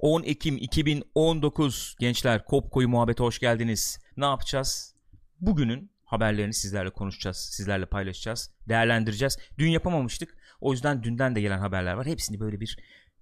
[0.00, 3.98] 10 Ekim 2019 gençler Kopko'yu muhabbete hoş geldiniz.
[4.16, 4.94] Ne yapacağız?
[5.40, 7.36] Bugünün haberlerini sizlerle konuşacağız.
[7.36, 8.50] Sizlerle paylaşacağız.
[8.68, 9.38] Değerlendireceğiz.
[9.58, 10.36] Dün yapamamıştık.
[10.60, 12.06] O yüzden dünden de gelen haberler var.
[12.06, 12.78] Hepsini böyle bir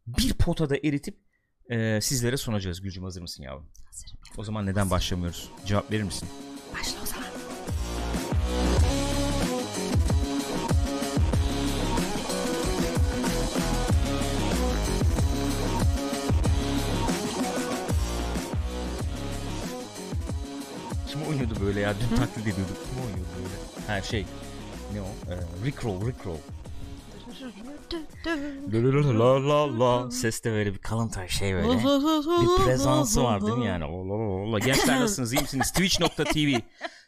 [0.07, 1.19] bir potada eritip
[1.71, 2.81] e, sizlere sunacağız.
[2.81, 3.69] Gülcüm hazır mısın yavrum?
[3.87, 4.19] Hazırım.
[4.37, 5.51] O zaman neden başlamıyoruz?
[5.67, 6.29] Cevap verir misin?
[21.35, 21.95] Oynuyordu böyle ya?
[22.01, 22.77] Dün taklit ediyorduk.
[22.89, 23.87] Kim oynuyordu böyle?
[23.87, 24.27] Ha şey.
[24.93, 25.05] Ne o?
[25.05, 26.37] Ee, Rickroll, Rickroll.
[29.19, 30.11] La la la.
[30.11, 31.69] Ses de böyle bir kalıntay şey böyle.
[31.69, 33.85] bir prezansı var değil mi yani?
[33.85, 34.59] Ola.
[34.59, 35.33] Gençler nasılsınız?
[35.33, 35.71] iyi misiniz?
[35.71, 36.61] Twitch.tv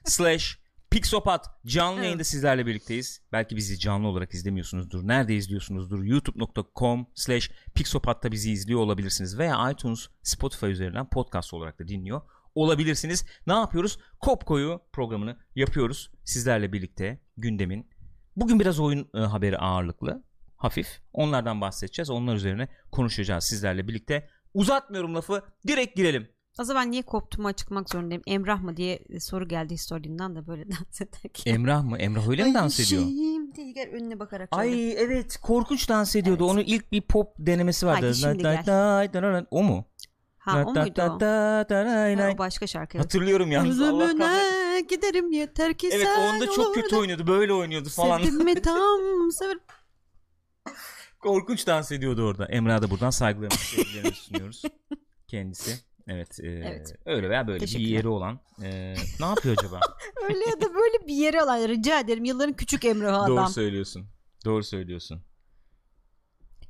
[0.05, 0.59] slash
[0.91, 3.21] Pixopat canlı yayında sizlerle birlikteyiz.
[3.33, 5.09] Belki bizi canlı olarak izlemiyorsunuzdur.
[5.09, 6.05] Nerede izliyorsunuzdur?
[6.05, 9.39] youtube.com slash Pixopat'ta bizi izliyor olabilirsiniz.
[9.39, 12.21] Veya iTunes, Spotify üzerinden podcast olarak da dinliyor
[12.57, 13.25] olabilirsiniz.
[13.47, 13.99] Ne yapıyoruz?
[14.21, 16.11] Kopko'yu programını yapıyoruz.
[16.25, 17.91] Sizlerle birlikte gündemin.
[18.37, 20.23] Bugün biraz oyun e, haberi ağırlıklı.
[20.57, 20.87] Hafif.
[21.13, 22.11] Onlardan bahsedeceğiz.
[22.11, 24.29] Onlar üzerine konuşacağız sizlerle birlikte.
[24.55, 25.43] Uzatmıyorum lafı.
[25.67, 26.29] Direkt girelim.
[26.61, 28.23] O zaman niye koptuğumu açıklamak zorundayım.
[28.27, 31.55] Emrah mı diye soru geldi historinden de böyle dans ederken.
[31.55, 31.99] Emrah mı?
[31.99, 33.03] Emrah öyle mi dans ediyor?
[33.03, 34.49] Şimdi gel önüne bakarak.
[34.53, 36.45] Ay evet korkunç dans ediyordu.
[36.45, 36.53] Evet.
[36.53, 38.07] Onun ilk bir pop denemesi vardı.
[38.07, 38.67] Hadi şimdi Da- gel.
[38.67, 39.85] da- da- da- O mu?
[40.47, 41.21] Ha o Da- muydu da- o?
[41.21, 42.99] da- da- da- Ha, da- o başka şarkı.
[42.99, 43.81] Hatırlıyorum yalnız.
[43.83, 44.55] Allah kahretsin.
[44.57, 46.97] Özümüne giderim yeter ki Evet sen onda çok kötü orada.
[47.01, 47.27] oynuyordu.
[47.27, 48.19] Böyle oynuyordu falan.
[48.19, 49.01] Sevdim mi tam
[49.33, 49.59] sever.
[51.19, 52.47] Korkunç dans ediyordu orada.
[52.47, 54.63] Emrah'a da buradan saygılarımızı sevgilerimizi sunuyoruz.
[55.29, 55.81] Kendisi.
[56.09, 56.95] Evet, e, Evet.
[57.07, 57.91] öyle veya böyle bir Teşekkürler.
[57.91, 58.41] yeri olan.
[58.63, 59.81] e, ne yapıyor acaba?
[60.29, 62.25] Öyle ya da böyle bir yere alan rica ederim.
[62.25, 63.49] Yılların küçük Emrah Doğru adam.
[63.49, 64.07] söylüyorsun.
[64.45, 65.23] Doğru söylüyorsun.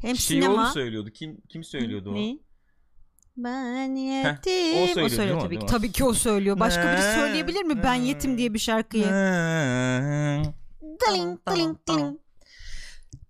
[0.01, 0.55] Hem Şey sinema.
[0.55, 1.11] onu söylüyordu.
[1.11, 2.15] Kim kim söylüyordu o?
[2.15, 2.39] Ne?
[3.37, 4.43] Ben o yetim.
[4.95, 5.67] söylüyor o söylüyor tabii ki.
[5.67, 6.61] Tabii ki o söylüyor.
[6.61, 7.83] Başka biri söyleyebilir mi?
[7.83, 9.05] Ben yetim diye bir şarkıyı.
[10.83, 12.19] Dıling, dıling, dıling.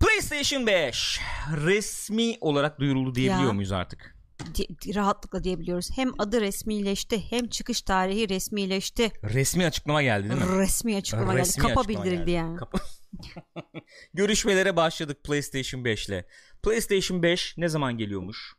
[0.00, 1.20] PlayStation 5
[1.64, 3.53] resmi olarak duyuruldu diyebiliyor Ya.
[3.53, 4.16] muyuz artık?
[4.54, 5.91] Di- rahatlıkla diyebiliyoruz.
[5.97, 9.10] Hem adı resmileşti hem çıkış tarihi resmileşti.
[9.25, 10.58] Resmi açıklama geldi değil mi?
[10.58, 11.41] Resmi açıklama geldi.
[11.41, 12.31] Resmi Kapa açıklama bildirildi geldi.
[12.31, 12.56] yani.
[12.56, 12.78] Kapa-
[14.14, 16.26] Görüşmelere başladık PlayStation 5 ile.
[16.62, 18.52] PlayStation 5 ne zaman geliyormuş?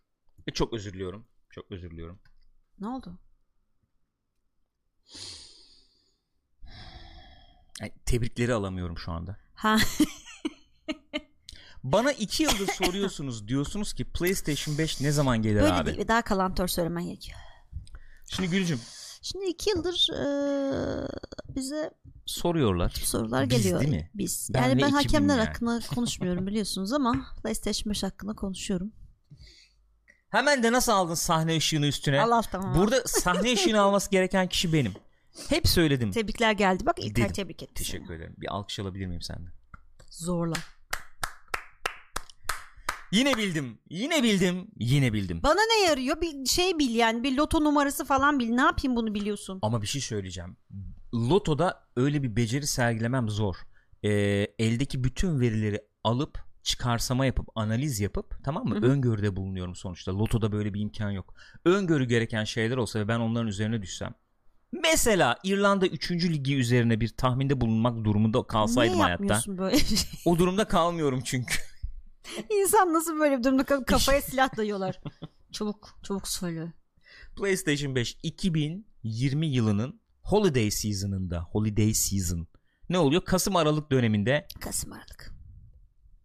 [0.47, 1.27] E, çok özür diliyorum.
[1.57, 2.19] Çok özür diliyorum.
[2.79, 3.19] Ne oldu?
[7.81, 9.37] Ay, tebrikleri alamıyorum şu anda.
[9.53, 9.77] Ha
[11.83, 15.95] Bana iki yıldır soruyorsunuz diyorsunuz ki PlayStation 5 ne zaman gelir böyle abi?
[15.95, 16.07] değil.
[16.07, 17.37] Daha kalantör söylemen gerekiyor.
[18.29, 18.79] Şimdi Gülcüm
[19.21, 21.07] Şimdi iki yıldır eee,
[21.55, 21.91] bize
[22.25, 22.89] soruyorlar.
[22.89, 23.79] sorular Biz geliyor.
[23.79, 24.09] değil mi?
[24.13, 24.49] Biz.
[24.53, 25.47] Ben yani ben ekibim hakemler yani.
[25.47, 28.91] hakkında konuşmuyorum biliyorsunuz ama PlayStation 5 hakkında konuşuyorum.
[30.29, 32.21] Hemen de nasıl aldın sahne ışığını üstüne?
[32.21, 32.75] Allah tamam.
[32.75, 34.93] Burada sahne ışığını alması gereken kişi benim.
[35.49, 36.11] Hep söyledim.
[36.11, 36.85] Tebrikler geldi.
[36.85, 37.33] Bak İlker Dedim.
[37.33, 37.73] tebrik etti.
[37.73, 38.35] Teşekkür ederim.
[38.37, 39.51] Bir alkış alabilir miyim senden?
[40.09, 40.55] Zorla.
[43.11, 43.79] Yine bildim.
[43.89, 44.67] Yine bildim.
[44.79, 45.43] Yine bildim.
[45.43, 46.21] Bana ne yarıyor?
[46.21, 47.23] Bir şey bil yani.
[47.23, 48.49] Bir loto numarası falan bil.
[48.49, 49.59] Ne yapayım bunu biliyorsun?
[49.61, 50.57] Ama bir şey söyleyeceğim.
[51.13, 53.55] Loto'da öyle bir beceri sergilemem zor.
[54.03, 54.09] Ee,
[54.59, 58.75] eldeki bütün verileri alıp çıkarsama yapıp analiz yapıp tamam mı?
[58.75, 58.85] Hı hı.
[58.85, 60.17] Öngörüde bulunuyorum sonuçta.
[60.19, 61.33] Loto'da böyle bir imkan yok.
[61.65, 64.13] Öngörü gereken şeyler olsa ve ben onların üzerine düşsem.
[64.71, 66.11] Mesela İrlanda 3.
[66.11, 69.41] ligi üzerine bir tahminde bulunmak durumunda kalsaydım Niye hayatta.
[69.47, 69.97] böyle şey?
[70.25, 71.55] O durumda kalmıyorum çünkü.
[72.61, 74.99] İnsan nasıl böyle bir durumda kal- kafaya silah dayıyorlar.
[75.51, 76.73] çabuk çabuk söyle.
[77.37, 82.47] PlayStation 5 2020 yılının Holiday Season'ında Holiday Season
[82.89, 83.25] ne oluyor?
[83.25, 85.36] Kasım Aralık döneminde Kasım Aralık.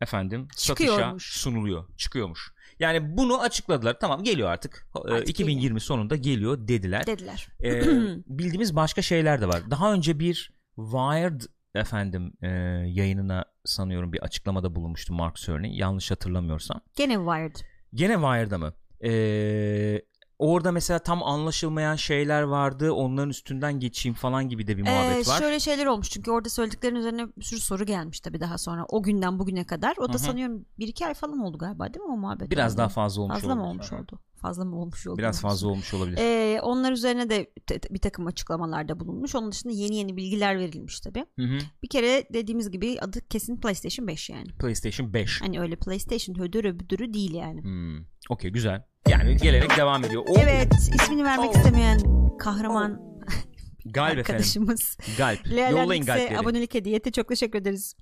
[0.02, 1.84] Efendim satışa sunuluyor.
[1.96, 2.52] Çıkıyormuş.
[2.78, 3.96] Yani bunu açıkladılar.
[4.00, 4.86] Tamam geliyor artık.
[5.08, 7.06] Ee, Artık 2020 sonunda geliyor dediler.
[7.06, 7.48] Dediler.
[7.64, 7.82] Ee,
[8.26, 9.70] bildiğimiz başka şeyler de var.
[9.70, 11.40] Daha önce bir Wired
[11.74, 12.48] efendim e,
[12.86, 15.78] yayınına sanıyorum bir açıklamada bulunmuştu Mark Cerny.
[15.78, 16.80] Yanlış hatırlamıyorsam.
[16.96, 17.56] Gene Wired.
[17.94, 18.74] Gene Wired'da mı?
[19.04, 20.02] Ee,
[20.38, 22.92] orada mesela tam anlaşılmayan şeyler vardı.
[22.92, 25.38] Onların üstünden geçeyim falan gibi de bir muhabbet Ee, var.
[25.38, 28.84] Şöyle şeyler olmuş çünkü orada söylediklerin üzerine bir sürü soru gelmiş tabii daha sonra.
[28.88, 29.94] O günden bugüne kadar.
[29.98, 30.18] O da Hı hı.
[30.18, 32.50] sanıyorum bir iki ay falan oldu galiba değil mi o muhabbet?
[32.50, 32.78] Biraz oldu?
[32.78, 33.74] daha fazla olmuş Fazla mı olabilir.
[33.74, 34.00] olmuş Aha.
[34.02, 34.18] oldu?
[34.42, 35.18] Fazla mı olmuş oldu?
[35.18, 36.18] Biraz fazla olmuş olabilir.
[36.20, 37.50] Ee, onlar üzerine de
[37.90, 39.34] bir takım açıklamalarda bulunmuş.
[39.34, 41.24] Onun dışında yeni yeni bilgiler verilmiş tabii.
[41.38, 41.58] Hı hı.
[41.82, 44.46] Bir kere dediğimiz gibi adı kesin PlayStation 5 yani.
[44.60, 45.42] PlayStation 5.
[45.42, 47.62] Hani öyle PlayStation hödürü büdürü değil yani.
[47.62, 48.04] Hmm.
[48.30, 48.82] Okey güzel.
[49.08, 50.22] Yani gelerek devam ediyor.
[50.28, 50.72] O Evet
[51.02, 51.56] ismini vermek Oh.
[51.56, 52.00] istemeyen
[52.38, 53.00] kahraman
[53.84, 54.18] Galp efendim.
[54.20, 54.96] arkadaşımız.
[55.18, 55.46] Galp.
[55.46, 56.38] Lealer Yollayın galpleri.
[56.38, 57.96] abonelik hediyeti çok teşekkür ederiz.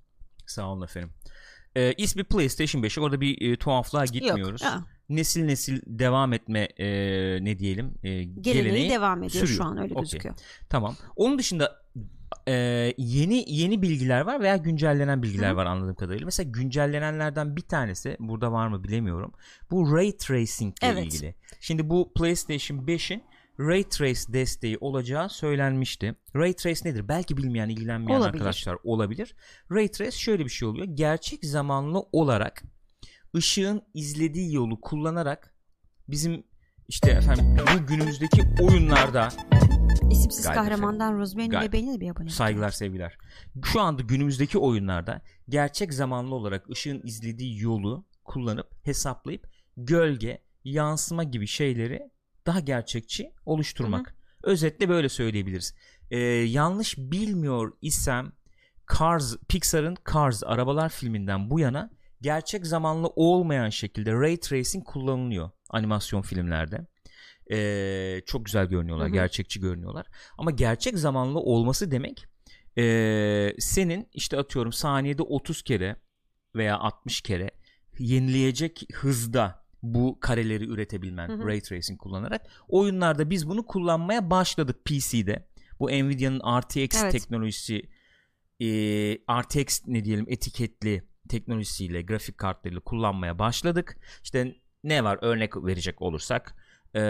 [0.46, 1.10] Sağ olun efendim.
[1.76, 2.98] Ee, ismi PlayStation 5.
[2.98, 4.62] Orada bir e, tuhaflığa gitmiyoruz.
[4.62, 4.72] Yok.
[5.10, 6.86] Nesil nesil devam etme e,
[7.44, 9.56] ne diyelim e, Geleneği geleneği devam ediyor sürüyor.
[9.58, 10.02] şu an öyle Okey.
[10.02, 10.34] gözüküyor.
[10.68, 10.96] Tamam.
[11.16, 11.80] Onun dışında
[12.48, 12.52] e,
[12.98, 15.56] yeni yeni bilgiler var veya güncellenen bilgiler Hı.
[15.56, 16.24] var anladığım kadarıyla.
[16.24, 19.32] Mesela güncellenenlerden bir tanesi burada var mı bilemiyorum.
[19.70, 21.06] Bu ray tracing ile Evet.
[21.06, 21.34] ilgili.
[21.60, 23.22] Şimdi bu PlayStation 5'in
[23.60, 26.14] Ray Trace desteği olacağı söylenmişti.
[26.36, 27.08] Ray Trace nedir?
[27.08, 28.34] Belki bilmeyen, ilgilenmeyen Olabilir.
[28.34, 29.34] arkadaşlar olabilir.
[29.72, 30.86] Ray Trace şöyle bir şey oluyor.
[30.94, 32.62] Gerçek zamanlı olarak
[33.36, 35.54] ışığın izlediği yolu kullanarak
[36.08, 36.44] bizim
[36.88, 39.28] işte efendim bu günümüzdeki oyunlarda
[40.10, 41.68] İsimsiz Galiba kahramandan Rosemary'nin Galiba.
[41.68, 42.28] bebeğine de bir abone.
[42.28, 43.18] Saygılar sevgiler.
[43.64, 51.46] Şu anda günümüzdeki oyunlarda gerçek zamanlı olarak ışığın izlediği yolu kullanıp hesaplayıp gölge, yansıma gibi
[51.46, 52.10] şeyleri
[52.46, 54.14] daha gerçekçi oluşturmak.
[54.42, 55.74] Özetle böyle söyleyebiliriz.
[56.10, 58.32] Ee, yanlış bilmiyor isem
[58.98, 61.90] Cars, Pixar'ın Cars arabalar filminden bu yana
[62.22, 66.86] gerçek zamanlı olmayan şekilde ray tracing kullanılıyor animasyon filmlerde.
[67.52, 69.14] Ee, çok güzel görünüyorlar, Hı hı.
[69.14, 70.06] gerçekçi görünüyorlar.
[70.38, 72.26] Ama gerçek zamanlı olması demek
[72.78, 75.96] ee, senin işte atıyorum saniyede 30 kere
[76.54, 77.50] veya 60 kere
[77.98, 81.46] yenileyecek hızda bu kareleri üretebilmen Hı hı.
[81.46, 85.48] ray tracing kullanarak oyunlarda biz bunu kullanmaya başladık PC'de.
[85.80, 87.12] Bu Nvidia'nın RTX Evet.
[87.12, 87.82] teknolojisi
[88.60, 88.68] e,
[89.40, 93.96] RTX ne diyelim etiketli teknolojisiyle grafik kartlarıyla kullanmaya başladık.
[94.22, 94.54] İşte
[94.84, 96.54] ne var örnek verecek olursak
[96.94, 97.00] e,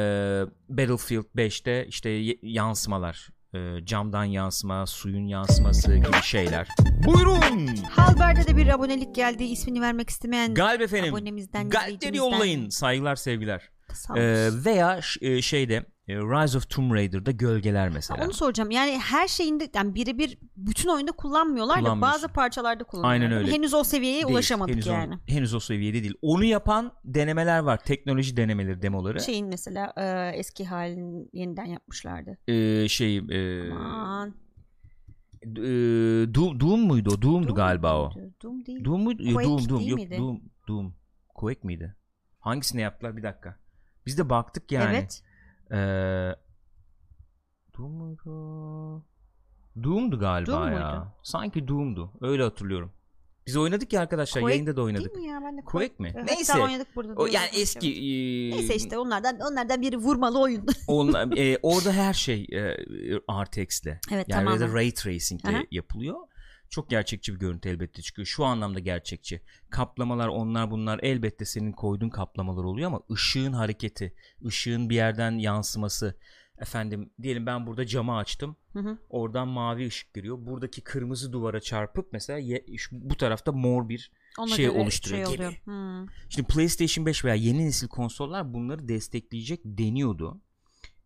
[0.69, 2.11] Battlefield 5'te işte
[2.43, 6.69] yansımalar e, camdan yansıma suyun yansıması gibi şeyler.
[7.07, 7.67] Buyurun.
[7.91, 9.45] Halber'de de bir abonelik geldi.
[9.45, 11.15] İsmini vermek istemeyen Galip efendim.
[11.15, 12.69] abonemizden Galipleri yollayın.
[12.69, 13.71] Saygılar sevgiler.
[13.95, 15.01] Sağ Ee, veya
[15.43, 15.87] şeyde
[16.17, 18.25] Rise of Tomb Raider'da gölgeler mesela.
[18.25, 18.71] Onu soracağım.
[18.71, 23.21] Yani her şeyinde yani birebir bütün oyunda kullanmıyorlar da bazı parçalarda kullanıyorlar.
[23.27, 23.53] Aynen öyle.
[23.53, 25.15] Henüz o seviyeye Değil, ulaşamadık henüz o- yani.
[25.27, 26.15] henüz o seviyede değil.
[26.23, 27.85] Onu yapan denemeler var.
[27.85, 29.21] Teknoloji denemeleri, demoları.
[29.21, 32.39] Şeyin mesela e, eski halini yeniden yapmışlardı.
[32.49, 34.35] Ee, şey e, Aman.
[35.43, 35.63] e,
[36.35, 37.23] Doom, Doom muydu o?
[37.23, 38.13] Doom'du Doom galiba o.
[38.43, 38.85] Doom değil.
[38.85, 39.23] Doom muydu?
[39.35, 39.79] Quake Doom, Doom.
[39.79, 40.19] değil Yok, miydi?
[40.19, 40.95] Doom, Doom.
[41.35, 41.97] Quake miydi?
[42.41, 43.17] Hangisine yaptılar?
[43.17, 43.57] Bir dakika.
[44.07, 44.97] Biz de baktık yani.
[44.97, 45.23] Evet.
[45.73, 46.35] Ee,
[47.79, 49.05] Doom muydu?
[49.83, 50.91] Doom'du galiba Doom ya.
[50.91, 51.07] muydu?
[51.23, 52.13] Sanki Doom'du.
[52.21, 52.93] Öyle hatırlıyorum.
[53.47, 54.41] Biz oynadık ya arkadaşlar.
[54.43, 55.15] Quake yayında da oynadık.
[55.15, 55.41] Değil mi ya?
[55.45, 56.13] Ben de Quake mi?
[56.17, 56.59] Hatta Neyse.
[56.63, 57.13] oynadık burada.
[57.17, 60.67] O yani eski e, Neyse işte onlardan onlardan biri vurmalı oyun.
[60.87, 62.77] onlar- e, orada her şey e,
[63.45, 63.87] RTX'le.
[64.13, 65.63] evet Yani ya da ray tracing ile Aha.
[65.71, 66.17] yapılıyor.
[66.71, 68.27] Çok gerçekçi bir görüntü elbette çıkıyor.
[68.27, 69.41] Şu anlamda gerçekçi.
[69.71, 74.15] Kaplamalar onlar bunlar elbette senin koyduğun kaplamalar oluyor ama ışığın hareketi,
[74.47, 76.19] ışığın bir yerden yansıması.
[76.59, 78.57] Efendim diyelim ben burada camı açtım.
[78.73, 78.99] Hı hı.
[79.09, 80.37] Oradan mavi ışık giriyor.
[80.47, 85.35] Buradaki kırmızı duvara çarpıp mesela ye- bu tarafta mor bir Ona şey göre oluşturuyor şey
[85.37, 85.47] gibi.
[85.47, 85.61] oluyor.
[85.65, 86.07] Hmm.
[86.29, 90.41] Şimdi PlayStation 5 veya yeni nesil konsollar bunları destekleyecek deniyordu.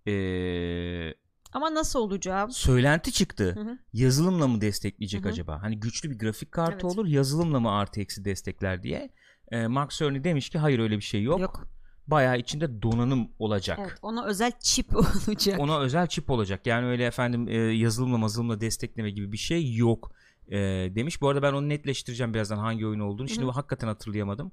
[0.07, 1.15] Ee,
[1.55, 2.53] Ama nasıl olacağı?
[2.53, 3.55] söylenti çıktı.
[3.55, 3.79] Hı hı.
[3.93, 5.33] Yazılımla mı destekleyecek Hı hı.
[5.33, 5.63] acaba?
[5.63, 6.85] Hani güçlü bir grafik kartı Evet.
[6.85, 9.11] olur, yazılımla mı artı eksi destekler diye.
[9.53, 11.41] Ee, Mark Cerny demiş ki hayır öyle bir şey yok.
[11.41, 11.67] Yok.
[12.07, 13.79] Bayağı içinde donanım olacak.
[13.83, 14.97] Evet, ona özel çip
[15.27, 15.61] olacak.
[15.61, 16.67] Ona özel çip olacak.
[16.67, 20.13] Yani öyle efendim e, yazılımla mazılımla destekleme gibi bir şey yok
[20.49, 20.59] e,
[20.95, 21.21] demiş.
[21.21, 23.29] Bu arada ben onu netleştireceğim birazdan hangi oyun olduğunu.
[23.29, 23.55] Şimdi Hı hı.
[23.55, 24.53] hakikaten hatırlayamadım.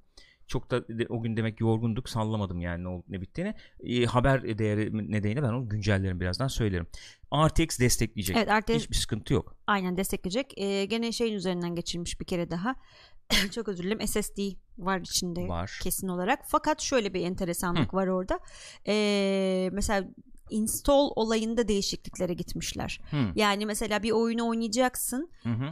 [0.52, 3.54] Çok da o gün demek yorgunduk sallamadım yani ne, ol- ne bittiğini.
[3.84, 6.88] E, haber değeri nedeniyle ben onu güncellerim birazdan söylerim.
[7.36, 8.38] RTX destekleyecek.
[8.38, 9.56] Evet artık Hiçbir sıkıntı yok.
[9.68, 10.54] aynen destekleyecek.
[10.58, 12.76] Ee, gene şeyin üzerinden geçirilmiş bir kere daha.
[13.52, 14.08] Çok özür dilerim.
[14.08, 14.40] SSD
[14.78, 15.80] var içinde Var.
[15.84, 16.40] kesin olarak.
[16.48, 18.40] Fakat şöyle bir enteresanlık var orada.
[18.88, 20.08] Ee, mesela
[20.50, 23.02] install olayında değişikliklere gitmişler.
[23.12, 25.30] Hı, Yani mesela bir oyunu oynayacaksın.
[25.44, 25.66] hı hı.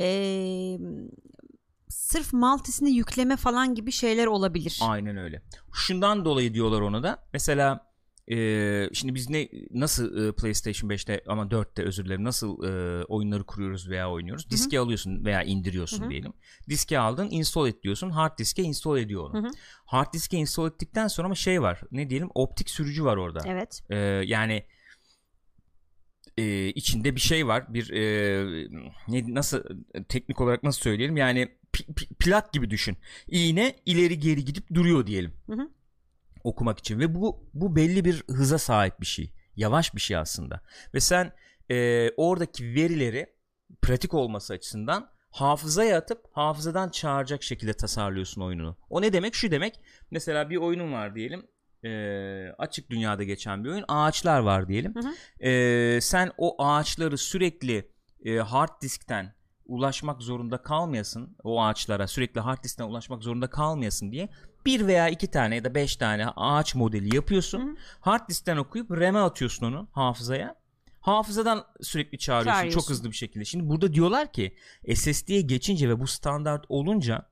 [1.89, 4.79] Ee, sırf multisini yükleme falan gibi şeyler olabilir.
[4.81, 5.41] Aynen öyle.
[5.73, 7.27] Şundan dolayı diyorlar ona da.
[7.33, 7.89] Mesela
[8.31, 13.43] e, şimdi biz ne nasıl e, PlayStation 5'te ama 4'te özür dilerim nasıl e, oyunları
[13.43, 14.49] kuruyoruz veya oynuyoruz?
[14.49, 16.09] Diske alıyorsun veya indiriyorsun Hı hı.
[16.09, 16.33] diyelim.
[16.69, 18.09] Diske aldın, install et diyorsun.
[18.09, 19.43] Hard diske install ediyor onu.
[19.43, 19.51] Hı hı.
[19.85, 21.81] Hard diske install ettikten sonra ama şey var.
[21.91, 22.29] Ne diyelim?
[22.35, 23.39] Optik sürücü var orada.
[23.45, 23.81] Evet.
[23.89, 24.65] E, yani
[26.37, 27.73] e, içinde bir şey var.
[27.73, 28.69] Bir e,
[29.07, 29.63] ne nasıl
[30.09, 31.17] teknik olarak nasıl söyleyelim?
[31.17, 31.58] Yani
[32.19, 32.97] plak gibi düşün.
[33.27, 35.33] İğne ileri geri gidip duruyor diyelim.
[35.47, 35.69] Hı hı.
[36.43, 39.33] Okumak için ve bu bu belli bir hıza sahip bir şey.
[39.55, 40.61] Yavaş bir şey aslında.
[40.93, 41.31] Ve sen
[41.71, 43.33] e, oradaki verileri
[43.81, 48.77] pratik olması açısından hafızaya atıp hafızadan çağıracak şekilde tasarlıyorsun oyununu.
[48.89, 49.35] O ne demek?
[49.35, 49.79] Şu demek.
[50.11, 51.47] Mesela bir oyunun var diyelim.
[51.83, 51.89] E,
[52.57, 53.85] açık dünyada geçen bir oyun.
[53.87, 54.95] Ağaçlar var diyelim.
[54.95, 55.47] Hı hı.
[55.49, 57.91] E, sen o ağaçları sürekli
[58.25, 59.33] e, hard diskten
[59.69, 64.29] ulaşmak zorunda kalmayasın o ağaçlara sürekli hard diskten ulaşmak zorunda kalmayasın diye
[64.65, 67.59] bir veya iki tane ya da beş tane ağaç modeli yapıyorsun.
[67.59, 67.75] Hı.
[68.01, 70.55] Hard diskten okuyup RAM'e atıyorsun onu hafızaya.
[71.01, 72.79] Hafızadan sürekli çağırıyorsun, Çağırıyorsun.
[72.79, 73.45] çok hızlı bir şekilde.
[73.45, 74.55] Şimdi burada diyorlar ki
[74.95, 77.29] SSD'ye geçince ve bu standart olunca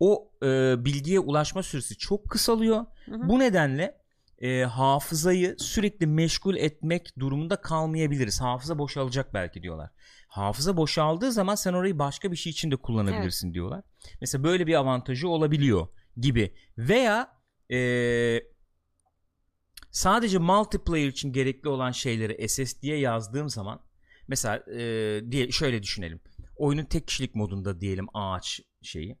[0.00, 2.86] o e, bilgiye ulaşma süresi çok kısalıyor.
[3.04, 3.28] Hı hı.
[3.28, 3.98] Bu nedenle
[4.38, 8.40] e, hafızayı sürekli meşgul etmek durumunda kalmayabiliriz.
[8.40, 9.90] Hafıza boşalacak belki diyorlar.
[10.36, 13.84] Hafıza boşaldığı zaman sen orayı başka bir şey için de kullanabilirsin diyorlar.
[14.20, 16.54] Mesela böyle bir avantajı olabiliyor gibi.
[16.78, 17.38] Veya
[17.72, 17.78] e,
[19.90, 23.80] sadece multiplayer için gerekli olan şeyleri SSD'ye yazdığım zaman
[24.28, 26.20] mesela e, diye şöyle düşünelim.
[26.56, 29.18] Oyunun tek kişilik modunda diyelim ağaç şeyi.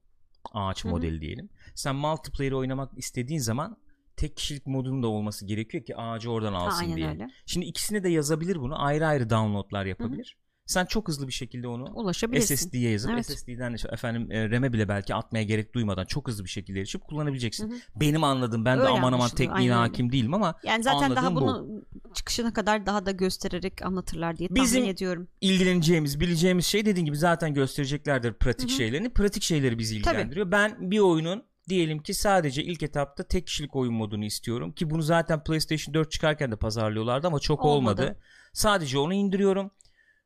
[0.52, 0.92] Ağaç Hı hı.
[0.92, 1.48] modeli diyelim.
[1.74, 3.76] Sen multiplayer oynamak istediğin zaman
[4.16, 7.28] tek kişilik modunun da olması gerekiyor ki ağacı oradan alsın diye.
[7.46, 8.82] Şimdi ikisine de yazabilir bunu.
[8.84, 10.36] Ayrı ayrı downloadlar yapabilir.
[10.66, 12.54] Sen çok hızlı bir şekilde onu Ulaşabilirsin.
[12.56, 13.26] SSD'ye yazıp Evet.
[13.26, 17.02] SSD'den de efendim e, RAM'e bile belki atmaya gerek duymadan çok hızlı bir şekilde erişip
[17.04, 17.70] kullanabileceksin.
[17.70, 17.78] Hı hı.
[17.96, 21.26] Benim anladığım ben de Öyle aman aman anlaşılıyor, tekniğine hakim değilim ama Yani zaten daha
[21.26, 21.40] Anladığım bu.
[21.40, 25.28] bunu çıkışına kadar daha da göstererek anlatırlar diye Bizim- tahmin ediyorum.
[25.40, 28.76] ilgileneceğimiz, bileceğimiz şey dediğin gibi zaten göstereceklerdir pratik Hı hı.
[28.76, 29.08] şeylerini.
[29.10, 30.14] Pratik şeyleri bizi Tabii.
[30.14, 30.50] ilgilendiriyor.
[30.50, 35.02] Ben bir oyunun diyelim ki sadece ilk etapta tek kişilik oyun modunu istiyorum ki bunu
[35.02, 38.02] zaten PlayStation 4 çıkarken de pazarlıyorlardı ama çok olmadı.
[38.02, 38.18] Olmadı.
[38.52, 39.70] Sadece onu indiriyorum.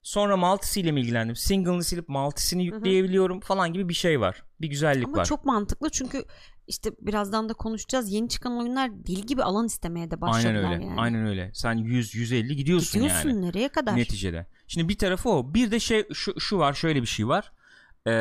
[0.02, 1.36] Sonra multisiyle mi ilgilendim?
[1.36, 4.42] Single'ını silip multisini yükleyebiliyorum falan gibi bir şey var.
[4.60, 5.24] Bir güzellik Ama var.
[5.24, 6.24] çok mantıklı çünkü
[6.66, 8.12] işte birazdan da konuşacağız.
[8.12, 10.84] Yeni çıkan oyunlar deli gibi alan istemeye de başladılar Aynen öyle.
[10.84, 11.00] yani.
[11.00, 11.50] Aynen öyle.
[11.54, 13.42] Sen 100 150 gidiyorsun, Gidiyorsun yani.
[13.42, 13.96] nereye kadar?
[13.96, 14.46] Neticede.
[14.66, 15.54] Şimdi bir tarafı o.
[15.54, 17.52] Bir de şey şu, şu var, şöyle bir şey var.
[18.06, 18.12] Ee,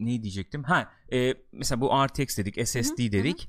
[0.00, 0.62] ne diyecektim?
[0.62, 3.48] Ha, e, mesela bu RTX dedik, SSD Hı hı, dedik.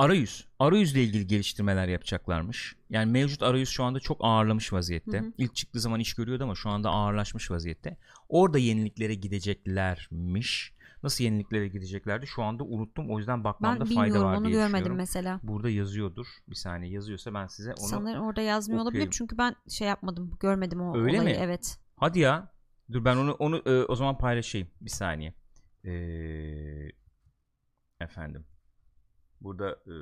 [0.00, 0.46] Arayüz.
[0.58, 2.76] Arayüzle ilgili geliştirmeler yapacaklarmış.
[2.90, 5.18] Yani mevcut arayüz şu anda çok ağırlamış vaziyette.
[5.18, 5.32] Hı hı.
[5.38, 7.96] İlk çıktığı zaman iş görüyordu ama şu anda ağırlaşmış vaziyette.
[8.28, 10.72] Orada yeniliklere gideceklermiş.
[11.02, 12.26] Nasıl yeniliklere gideceklerdi?
[12.26, 13.10] Şu anda unuttum.
[13.10, 14.96] O yüzden bakmamda Ben fayda bilmiyorum var onu diye görmedim düşünüyorum.
[14.96, 15.40] mesela.
[15.42, 16.26] Burada yazıyordur.
[16.48, 19.10] Bir saniye yazıyorsa ben size onu Sanırım orada yazmıyor olabilir okuyayım.
[19.10, 21.42] çünkü ben şey yapmadım görmedim o Öyle olayı mi?
[21.44, 21.78] evet.
[21.96, 22.52] Hadi ya.
[22.92, 24.68] Dur ben onu onu e, o zaman paylaşayım.
[24.80, 25.34] Bir saniye.
[25.84, 26.90] Ee,
[28.00, 28.44] efendim.
[29.40, 29.94] Burada e,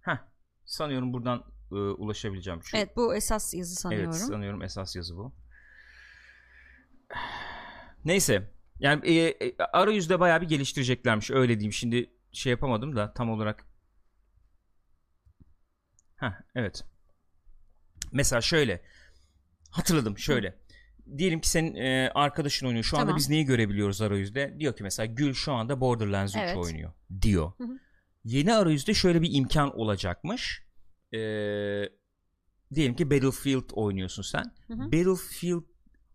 [0.00, 0.18] Heh,
[0.64, 2.62] sanıyorum buradan e, ulaşabileceğim.
[2.62, 4.10] Şu, Evet bu esas yazı sanıyorum.
[4.10, 5.34] Evet sanıyorum esas yazı bu.
[8.04, 8.50] Neyse.
[8.78, 11.72] Yani e, e, arayüzde bayağı bir geliştireceklermiş öyle diyeyim.
[11.72, 13.66] Şimdi şey yapamadım da tam olarak.
[16.16, 16.84] Heh, evet.
[18.12, 18.82] Mesela şöyle.
[19.70, 20.58] Hatırladım şöyle.
[21.18, 22.84] Diyelim ki senin e, arkadaşın oynuyor.
[22.84, 23.16] Şu anda Tamam.
[23.16, 24.56] biz neyi görebiliyoruz arayüzde?
[24.58, 26.56] Diyor ki mesela Gül şu anda Borderlands 3 Evet.
[26.56, 27.52] oynuyor diyor.
[27.58, 27.78] Hı hı.
[28.24, 30.62] Yeni arayüzde şöyle bir imkan olacakmış.
[31.12, 31.18] Ee,
[32.74, 34.44] diyelim ki Battlefield oynuyorsun sen.
[34.66, 34.92] Hı hı.
[34.92, 35.62] Battlefield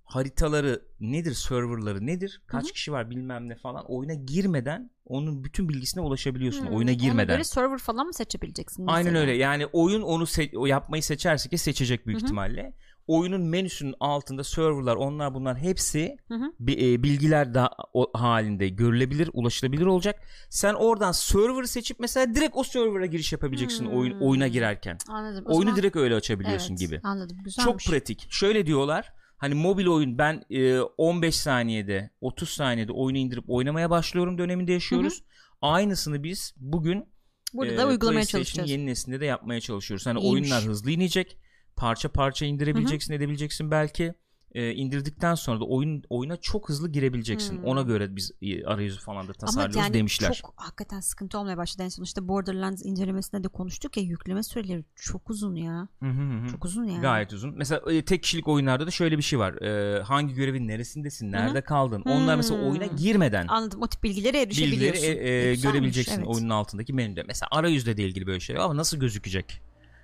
[0.03, 6.03] haritaları nedir, serverları nedir, kaç kişi var bilmem ne falan oyuna girmeden onun bütün bilgisine
[6.03, 7.35] ulaşabiliyorsun Hmm, oyuna Ona girmeden.
[7.35, 8.87] göre server falan mı seçebileceksin?
[8.87, 9.19] Aynen mesela?
[9.21, 9.33] öyle.
[9.37, 12.25] Yani oyun onu se- yapmayı seçerse ki seçecek büyük Hı hı.
[12.25, 12.73] ihtimalle.
[13.11, 16.51] Oyunun menüsünün altında serverlar, onlar bunlar hepsi Hı hı.
[16.71, 17.69] e, bilgiler da
[18.13, 20.19] halinde görülebilir, ulaşılabilir olacak.
[20.49, 23.97] Sen oradan server'ı seçip mesela direkt o server'a giriş yapabileceksin Hmm.
[23.97, 24.97] oyun oyuna girerken.
[25.09, 25.45] Anladım.
[25.47, 26.99] O Oyunu zaman- direkt öyle açabiliyorsun Evet, gibi.
[27.03, 27.37] Anladım.
[27.37, 27.87] Çok Güzelmiş.
[27.87, 28.27] pratik.
[28.29, 29.13] Şöyle diyorlar.
[29.37, 35.23] Hani mobil oyun ben e, 15 saniyede 30 saniyede oyunu indirip oynamaya başlıyorum döneminde yaşıyoruz.
[35.61, 37.05] Aynısını biz bugün
[37.53, 38.69] Burada e, da uygulamaya çalışacağız.
[38.69, 40.05] yeni neslinde de yapmaya çalışıyoruz.
[40.05, 40.51] Hani İyiymiş.
[40.51, 41.37] oyunlar hızlı inecek.
[41.81, 44.13] Parça parça indirebileceksin, edebileceksin belki.
[44.55, 47.57] E, indirdikten sonra da oyun oyuna çok hızlı girebileceksin.
[47.57, 47.63] Hmm.
[47.65, 50.33] Ona göre biz e, arayüzü falan da Ama tasarlıyoruz yani demişler.
[50.33, 51.83] çok hakikaten sıkıntı olmaya başladı.
[51.83, 55.87] En sonuçta Borderlands incelemesinde de konuştuk ya yükleme süreleri çok uzun ya.
[56.03, 56.51] Hı hı hı.
[56.51, 57.01] Çok uzun yani.
[57.01, 57.53] Gayet uzun.
[57.57, 59.53] Mesela e, tek kişilik oyunlarda da şöyle bir şey var.
[59.61, 62.01] E, hangi görevin neresindesin, nerede kaldın?
[62.05, 62.69] Onlar mesela Hmm.
[62.71, 63.81] oyuna girmeden Anladım.
[63.81, 65.03] O tip bilgilere bilgileri erişebiliyorsun.
[65.03, 66.27] e, e, Güzelmiş, görebileceksin evet.
[66.27, 67.23] oyunun altındaki menüde.
[67.23, 69.61] Mesela arayüzle de ilgili böyle şeyler ama nasıl gözükecek?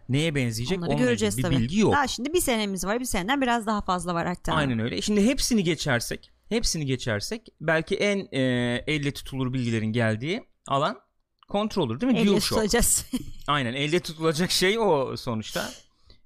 [0.10, 0.78] Neye benzeyecek?
[0.78, 1.58] Onları Onunla göreceğiz bir tabii.
[1.58, 1.94] bilgi yok.
[1.94, 3.00] Daha şimdi bir senemiz var.
[3.00, 4.54] Bir seneden biraz daha fazla var hatta.
[4.54, 5.02] Aynen öyle.
[5.02, 8.42] Şimdi hepsini geçersek, hepsini geçersek belki en e,
[8.88, 11.00] elle tutulur bilgilerin geldiği alan
[11.52, 12.20] controller değil mi?
[12.20, 12.62] Elle DualShock.
[12.62, 13.06] tutacağız.
[13.48, 15.70] Aynen elde tutulacak şey o sonuçta.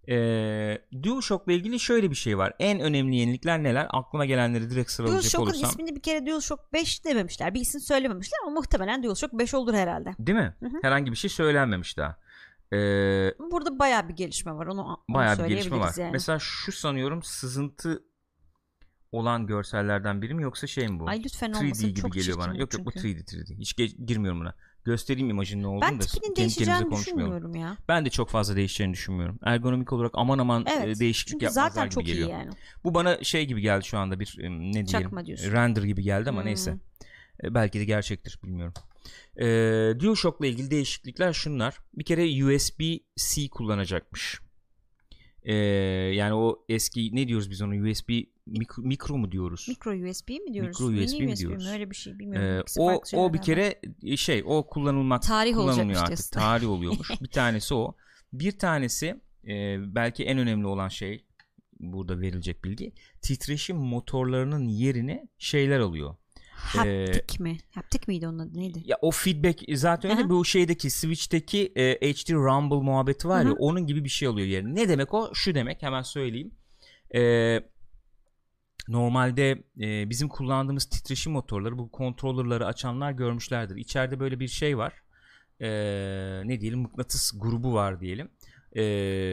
[0.10, 2.54] Ee, DualShock'la ilgili şöyle bir şey var.
[2.60, 3.88] En önemli yenilikler neler?
[3.90, 5.70] Aklıma gelenleri direkt sıralayacak DualShock'un olursam.
[5.70, 7.54] ismini bir kere DualShock 5 dememişler.
[7.54, 10.14] Bir isim söylememişler ama muhtemelen DualShock 5 olur herhalde.
[10.20, 10.56] Değil mi?
[10.60, 10.80] Hı hı.
[10.82, 12.18] Herhangi bir şey söylenmemiş daha.
[12.74, 14.68] Ee, Burada bayağı bir gelişme var.
[14.68, 15.94] Onu, onu bayağı bir gelişme var.
[15.98, 16.12] Yani.
[16.12, 18.04] Mesela şu sanıyorum sızıntı
[19.12, 21.08] olan görsellerden biri mi yoksa şey mi bu?
[21.10, 21.88] Ay lütfen 3D olmasın.
[21.90, 22.56] gibi çok geliyor bana.
[22.58, 23.08] Yok yok bu çünkü.
[23.08, 23.58] 3D 3D.
[23.58, 23.76] Hiç
[24.08, 24.56] girmiyorum buna.
[24.86, 27.78] göstereyim imajın ne olduğunu Ben da kendi değişeceğini düşünmüyorum ya.
[27.88, 29.40] Ben de çok fazla değişeceğini düşünmüyorum.
[29.44, 30.98] Ergonomik olarak aman aman Evet.
[30.98, 32.28] e, değişiklik Çünkü yapmazlar zaten gibi çok geliyor.
[32.30, 32.52] iyi yani.
[32.84, 35.52] Bu bana şey gibi geldi şu anda bir ne diyorsun.
[35.52, 36.46] render gibi geldi ama Hmm.
[36.48, 36.78] neyse.
[37.44, 38.74] E, belki de gerçektir bilmiyorum.
[39.38, 39.46] E,
[40.00, 41.78] DualShock'la ilgili değişiklikler şunlar.
[41.94, 44.40] Bir kere USB-C kullanacakmış.
[45.44, 45.54] E,
[46.16, 48.10] yani o eski ne diyoruz biz ona USB
[48.46, 49.66] mikro, mikro mu diyoruz?
[49.70, 50.80] Mikro USB mi diyoruz?
[50.80, 51.66] Mikro USB Mini mi USB diyoruz?
[51.66, 51.72] mi?
[51.72, 52.62] Öyle bir şey bilmiyorum.
[52.62, 53.42] İkisi o o bir galiba.
[53.42, 53.82] kere
[54.18, 56.08] şey o kullanılmak Tarih kullanılmıyor artık.
[56.08, 56.32] diyorsun.
[56.32, 57.10] Tarih oluyormuş.
[57.22, 57.96] bir tanesi o.
[58.34, 61.26] Bir tanesi e, belki en önemli olan şey
[61.80, 62.94] burada verilecek bilgi.
[63.22, 66.16] Titreşim motorlarının yerini şeyler alıyor.
[66.62, 67.58] Haptik mi?
[67.76, 68.82] Haptik miydi onun adı neydi?
[68.86, 73.50] Ya o feedback zaten öyle bu şeydeki Switch'teki e, HD Rumble muhabbeti var ya Hı
[73.50, 73.56] hı.
[73.60, 74.76] onun gibi bir şey alıyor yerini.
[74.76, 75.32] Ne demek o?
[75.34, 76.52] Şu demek hemen söyleyeyim.
[77.16, 77.22] E,
[78.88, 83.76] normalde e, bizim kullandığımız titreşim motorları bu kontrolörleri açanlar görmüşlerdir.
[83.76, 84.94] İçeride böyle bir şey var.
[85.60, 85.68] E,
[86.46, 88.30] ne diyelim mıknatıs grubu var diyelim.
[88.72, 88.84] E,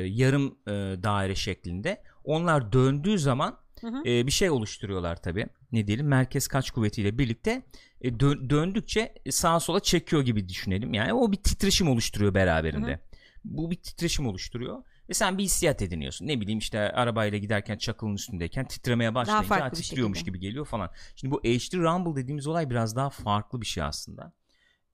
[0.08, 0.70] yarım e,
[1.02, 2.02] daire şeklinde.
[2.24, 4.08] Onlar döndüğü zaman Hı hı.
[4.08, 5.46] e, bir şey oluşturuyorlar tabi.
[5.72, 7.62] Ne diyelim merkez kaç kuvvetiyle birlikte
[8.00, 10.94] e, dö- döndükçe sağa sola çekiyor gibi düşünelim.
[10.94, 12.90] Yani o bir titreşim oluşturuyor beraberinde.
[12.90, 13.00] Hı hı.
[13.44, 14.82] Bu bir titreşim oluşturuyor.
[15.08, 16.26] Ve sen bir hissiyat ediniyorsun.
[16.26, 20.38] Ne bileyim işte arabayla giderken çakılın üstündeyken titremeye başlayınca farklı ha, titriyormuş şekilde.
[20.38, 20.90] gibi geliyor falan.
[21.16, 24.32] Şimdi bu HD Rumble dediğimiz olay biraz daha farklı bir şey aslında.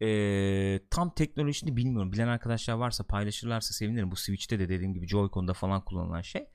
[0.02, 2.12] Ee, tam teknolojisini bilmiyorum.
[2.12, 4.10] Bilen arkadaşlar varsa paylaşırlarsa sevinirim.
[4.10, 6.46] Bu Switch'te de dediğim gibi Joy-Con'da falan kullanılan şey.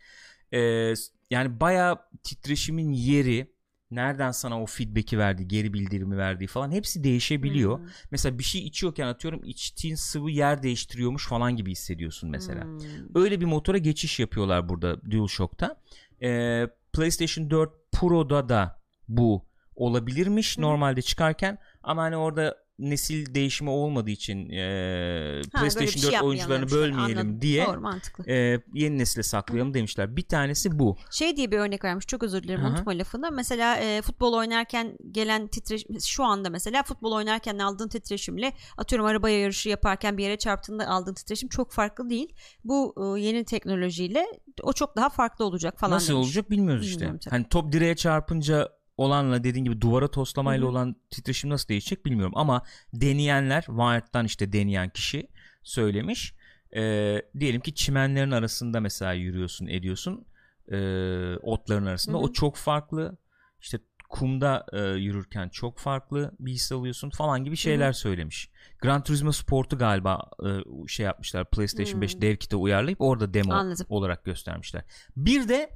[0.53, 0.93] Ee,
[1.29, 3.53] yani bayağı titreşimin yeri
[3.91, 7.79] nereden sana o feedback'i verdiği, geri bildirimi verdiği falan hepsi değişebiliyor.
[7.79, 7.85] Hmm.
[8.11, 12.63] Mesela bir şey içiyorken atıyorum içtiğin sıvı yer değiştiriyormuş falan gibi hissediyorsun mesela.
[12.63, 12.79] Hmm.
[13.15, 15.81] Öyle bir motora geçiş yapıyorlar burada DualShock'ta.
[16.21, 20.61] Ee, PlayStation 4 Pro'da da bu olabilirmiş Hı.
[20.61, 26.61] normalde çıkarken ama hani orada nesil değişimi olmadığı için e, Ha, PlayStation şey 4 oyuncularını
[26.63, 26.71] yapmayalım.
[26.97, 27.41] bölmeyelim Anladım.
[27.41, 28.31] diye Doğru mantıklı.
[28.31, 30.15] e, yeni nesile saklayalım demişler.
[30.15, 30.97] Bir tanesi bu.
[31.11, 32.69] Şey diye bir örnek vermiş çok özür dilerim Aha.
[32.69, 33.31] unutma lafını.
[33.31, 39.29] Mesela e, futbol oynarken gelen titreşim şu anda mesela futbol oynarken aldığın titreşimle atıyorum araba
[39.29, 42.33] yarışı yaparken bir yere çarptığında aldığın titreşim çok farklı değil.
[42.63, 44.25] Bu e, yeni teknolojiyle
[44.63, 46.25] o çok daha farklı olacak falan Nasıl demiş.
[46.25, 46.95] olacak bilmiyoruz işte.
[46.99, 47.31] Bilmiyorum tabii.
[47.31, 50.71] Hani top direğe çarpınca olanla dediğin gibi duvara toslamayla Hı hı.
[50.71, 52.61] olan titreşim nasıl değişecek bilmiyorum ama
[52.93, 55.27] deneyenler Wired'dan işte deneyen kişi
[55.63, 56.33] söylemiş.
[56.75, 60.25] Ee, diyelim ki çimenlerin arasında mesela yürüyorsun ediyorsun
[60.71, 62.23] ee, otların arasında Hı hı.
[62.23, 63.17] o çok farklı
[63.61, 68.49] işte kumda e, yürürken çok farklı bir his alıyorsun falan gibi şeyler söylemiş.
[68.81, 72.21] Gran Turismo Sport'u galiba e, şey yapmışlar PlayStation 5 Hmm.
[72.21, 73.85] dev kiti uyarlayıp orada demo Anladım.
[73.89, 74.83] olarak göstermişler.
[75.17, 75.69] Bir de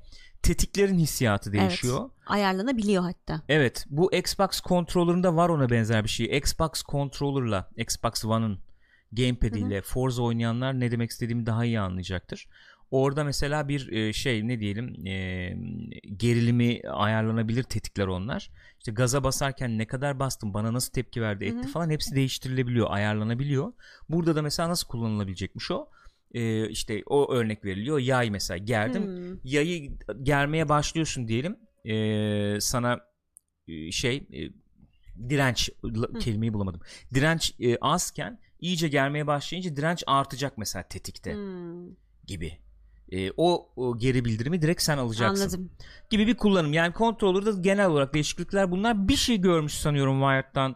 [0.44, 2.10] tetiklerin hissiyatı değişiyor.
[2.28, 3.42] Ayarlanabiliyor hatta.
[3.50, 6.38] Evet, bu Xbox controller'ında var ona benzer bir şey.
[6.38, 8.60] Xbox controller'la Xbox One'ın
[9.12, 12.48] gamepad ile Forza oynayanlar ne demek istediğimi daha iyi anlayacaktır.
[12.92, 15.58] Orada mesela bir e, şey ne diyelim e,
[16.18, 18.52] gerilimi ayarlanabilir tetikler onlar.
[18.80, 21.68] İşte gaza basarken ne kadar bastım, bana nasıl tepki verdi, etti Hı hı.
[21.68, 23.74] falan hepsi değiştirilebiliyor, ayarlanabiliyor.
[24.10, 25.90] Burada da mesela nasıl kullanılabilecekmiş o?
[26.34, 28.00] E, işte o örnek veriliyor.
[28.00, 29.04] Yay mesela gerdim.
[29.06, 29.38] Hmm.
[29.44, 31.58] yayı germeye başlıyorsun diyelim.
[31.86, 33.00] Ee, sana
[33.68, 34.40] e, şey e,
[35.30, 36.82] direnç la- kelimeyi bulamadım.
[37.14, 41.88] Direnç e, azken iyice germeye başlayınca direnç artacak mesela tetikte Hmm.
[42.28, 42.58] gibi.
[43.12, 45.72] E, o, o geri bildirimi direkt sen alacaksın Anladım.
[46.10, 46.74] gibi bir kullanım.
[46.74, 49.08] Yani kontrolörde genel olarak değişiklikler bunlar.
[49.08, 50.76] Bir şey görmüş sanıyorum Wired'dan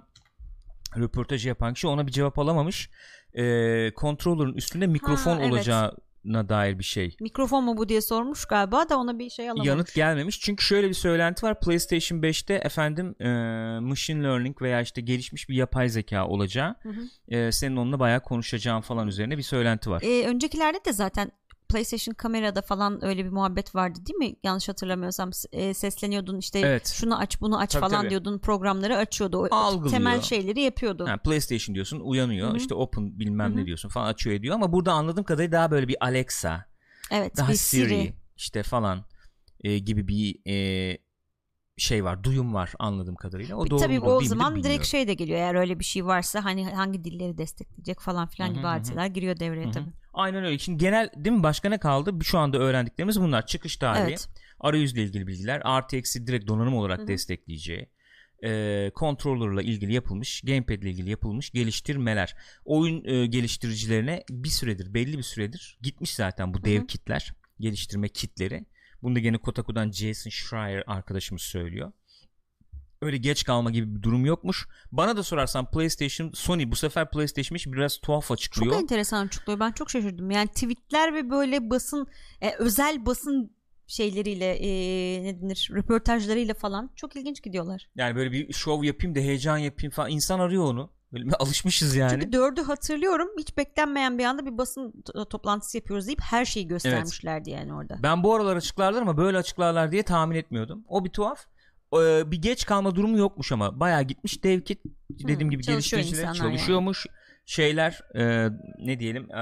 [0.97, 1.87] röportajı yapan kişi.
[1.87, 2.89] Ona bir cevap alamamış
[3.37, 5.51] e, kontrolörün üstünde mikrofon evet.
[5.51, 9.67] olacağına dair bir şey Mikrofon mu bu diye sormuş galiba da ona bir şey alamamış.
[9.67, 10.39] yanıt gelmemiş.
[10.39, 11.59] Çünkü şöyle bir söylenti var.
[11.59, 13.29] PlayStation 5'te efendim e,
[13.79, 16.75] machine learning veya işte gelişmiş bir yapay zeka olacağı.
[16.83, 17.35] Hı hı.
[17.35, 20.01] e, senin onunla bayağı konuşacağın falan üzerine bir söylenti var.
[20.05, 21.31] Ee, öncekilerde de zaten
[21.69, 24.35] PlayStation kamerada falan öyle bir muhabbet vardı değil mi?
[24.43, 26.87] Yanlış hatırlamıyorsam e, sesleniyordun işte Evet.
[26.87, 28.09] şunu aç bunu aç Tabii, falan tabii.
[28.09, 29.37] diyordun programları açıyordu.
[29.51, 29.91] O Algılıyor.
[29.91, 31.07] temel şeyleri yapıyordu.
[31.07, 32.47] Ha, PlayStation diyorsun uyanıyor.
[32.49, 32.57] Hı hı.
[32.57, 33.57] işte open bilmem Hı hı.
[33.61, 34.55] ne diyorsun falan açıyor ediyor.
[34.55, 36.65] Ama burada anladığım kadarıyla daha böyle bir Alexa,
[37.11, 38.13] Evet daha bir Siri, Siri.
[38.35, 39.05] işte falan
[39.63, 40.97] e, gibi bir e,
[41.77, 42.23] şey var.
[42.23, 43.55] Duyum var anladığım kadarıyla.
[43.55, 44.85] O doğru Tabii o zaman direkt bilmiyorum.
[44.85, 48.63] şey de geliyor eğer öyle bir şey varsa hani hangi dilleri destekleyecek falan filan gibi
[48.63, 49.73] hadiseler giriyor devreye Hı hı.
[49.73, 49.91] tabii.
[50.17, 50.59] Aynen öyle.
[50.59, 52.11] Şimdi genel değil mi başka ne kaldı?
[52.23, 53.45] Şu anda öğrendiklerimiz bunlar.
[53.45, 54.29] Çıkış tarihi, Evet.
[54.59, 57.07] arayüzle ilgili bilgiler, artı eksi direkt donanım olarak Hı hı.
[57.07, 57.89] destekleyeceği,
[58.43, 62.35] e, controller'la ilgili yapılmış, gamepad ile ilgili yapılmış geliştirmeler.
[62.65, 66.87] Oyun e, geliştiricilerine bir süredir, belli bir süredir gitmiş zaten bu dev hı.
[66.87, 68.65] kitler, geliştirme kitleri.
[69.01, 71.91] Bunu da gene Kotaku'dan Jason Schreier arkadaşımız söylüyor.
[73.01, 74.67] Öyle geç kalma gibi bir durum yokmuş.
[74.91, 78.73] Bana da sorarsan PlayStation Sony bu sefer PlayStation biraz tuhaf açıklıyor.
[78.73, 79.59] Çok enteresan açıklıyor.
[79.59, 80.31] Ben çok şaşırdım.
[80.31, 82.07] Yani tweetler ve böyle basın
[82.41, 83.57] e, özel basın
[83.87, 84.69] şeyleriyle e,
[85.23, 87.89] ne denir röportajlarıyla falan çok ilginç gidiyorlar.
[87.95, 90.97] Yani böyle bir şov yapayım da heyecan yapayım falan insan arıyor onu.
[91.13, 92.11] Böyle alışmışız yani.
[92.11, 97.49] Çünkü dördü hatırlıyorum hiç beklenmeyen bir anda bir basın toplantısı yapıyoruz deyip her şeyi göstermişlerdi
[97.49, 97.59] evet.
[97.59, 97.97] yani orada.
[98.03, 100.83] Ben bu aralar açıklarlar ama böyle açıklarlar diye tahmin etmiyordum.
[100.87, 101.45] O bir tuhaf.
[101.93, 106.33] Ee, bir geç kalma durumu yokmuş ama bayağı gitmiş dev kit dediğim hmm, gibi geliştiriciler
[106.33, 107.05] çalışıyormuş.
[107.05, 107.17] Yani.
[107.45, 109.41] Şeyler e, ne diyelim e,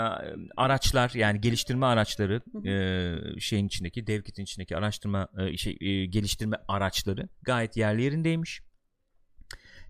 [0.58, 6.58] araçlar yani geliştirme araçları e, şeyin içindeki dev kitin içindeki araştırma e, şey e, geliştirme
[6.68, 8.62] araçları gayet yerli yerindeymiş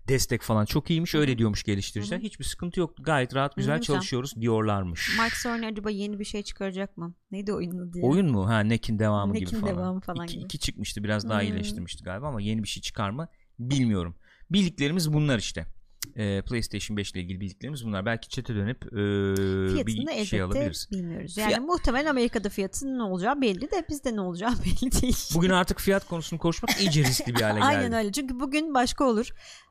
[0.08, 2.18] destek falan çok iyiymiş öyle diyormuş geliştiriciler.
[2.18, 2.94] Hiçbir sıkıntı yok.
[3.00, 3.82] Gayet rahat güzel Hı-hı.
[3.82, 5.18] çalışıyoruz diyorlarmış.
[5.18, 7.14] Mike Cerny acaba yeni bir şey çıkaracak mı?
[7.30, 8.04] Neydi oyunun diye?
[8.04, 8.48] Oyun mu?
[8.48, 9.76] Ha Neck'in devamı Neck'in gibi falan.
[9.76, 10.44] devamı falan iki, gibi.
[10.44, 11.48] iki çıkmıştı biraz daha hmm.
[11.48, 14.16] iyileştirmişti galiba ama yeni bir şey çıkar mı bilmiyorum.
[14.50, 15.66] Bildiklerimiz bunlar işte.
[16.16, 18.06] Ee, PlayStation 5 ile ilgili bildiklerimiz bunlar.
[18.06, 20.88] Belki çete dönüp e, bir şey alabiliriz.
[20.92, 21.36] bilmiyoruz.
[21.36, 21.64] Yani Fiyat...
[21.64, 25.16] muhtemelen Amerika'da fiyatın ne olacağı belli de bizde ne olacağı belli değil.
[25.34, 27.64] Bugün artık fiyat konusunu konuşmak iyice riskli bir hale geldi.
[27.64, 28.12] Aynen öyle.
[28.12, 29.30] Çünkü bugün başka olur.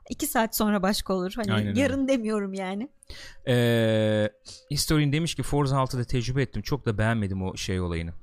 [0.10, 1.34] İki saat sonra başka olur.
[1.36, 2.08] Hani Aynen yarın öyle.
[2.08, 2.90] demiyorum yani.
[3.48, 4.30] Ee,
[4.72, 6.62] Historian demiş ki Forza 6'da tecrübe ettim.
[6.62, 8.14] Çok da beğenmedim o şey olayını.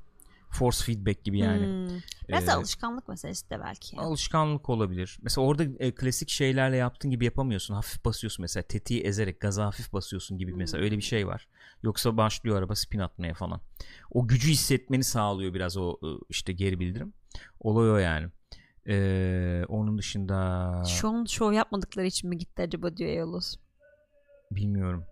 [0.53, 1.67] Force feedback gibi yani.
[1.67, 1.99] Hmm.
[2.29, 3.97] Biraz ee, alışkanlık meselesi de belki.
[3.97, 4.07] Yani.
[4.07, 5.19] Alışkanlık olabilir.
[5.23, 7.75] Mesela orada e, klasik şeylerle yaptığın gibi yapamıyorsun.
[7.75, 10.59] Hafif basıyorsun mesela tetiği ezerek gaza hafif basıyorsun gibi hmm.
[10.59, 11.49] mesela öyle bir şey var.
[11.83, 13.61] Yoksa başlıyor araba spin atmaya falan.
[14.11, 17.13] O gücü hissetmeni sağlıyor biraz o e, işte geri bildirim.
[17.61, 18.29] Olay o yani.
[18.89, 23.59] Ee, onun dışında şu an show yapmadıkları için mi gitti acaba diyor Yavuz.
[24.51, 25.05] Bilmiyorum.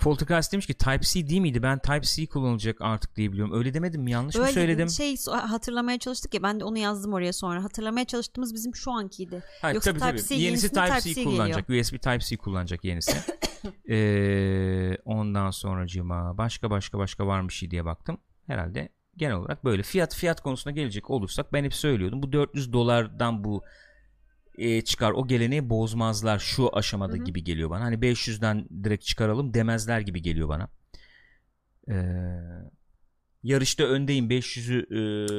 [0.00, 1.62] Foltercast demiş ki Type-C değil miydi?
[1.62, 3.54] Ben Type-C kullanılacak artık diye biliyorum.
[3.54, 4.10] Öyle demedim mi?
[4.10, 4.88] Yanlış Öyle mı söyledim?
[4.88, 7.64] şey hatırlamaya çalıştık ya ben de onu yazdım oraya sonra.
[7.64, 9.42] Hatırlamaya çalıştığımız bizim şu ankiydi.
[9.62, 10.40] Hayır, Yoksa tabii, Type-C tabii.
[10.40, 11.66] yenisi Type-C, Type-C kullanacak.
[11.66, 11.84] Geliyor.
[11.84, 13.16] USB Type-C kullanacak yenisi.
[13.90, 18.18] ee, ondan sonra cima başka başka başka var mı şey diye baktım.
[18.46, 19.82] Herhalde genel olarak böyle.
[19.82, 22.22] Fiyat fiyat konusuna gelecek olursak ben hep söylüyordum.
[22.22, 23.62] Bu 400 dolardan bu
[24.60, 27.24] e, çıkar o geleneği bozmazlar şu aşamada Hı-hı.
[27.24, 27.84] gibi geliyor bana.
[27.84, 30.68] Hani 500'den direkt çıkaralım demezler gibi geliyor bana.
[31.88, 31.94] Ee,
[33.42, 34.86] yarışta öndeyim 500'ü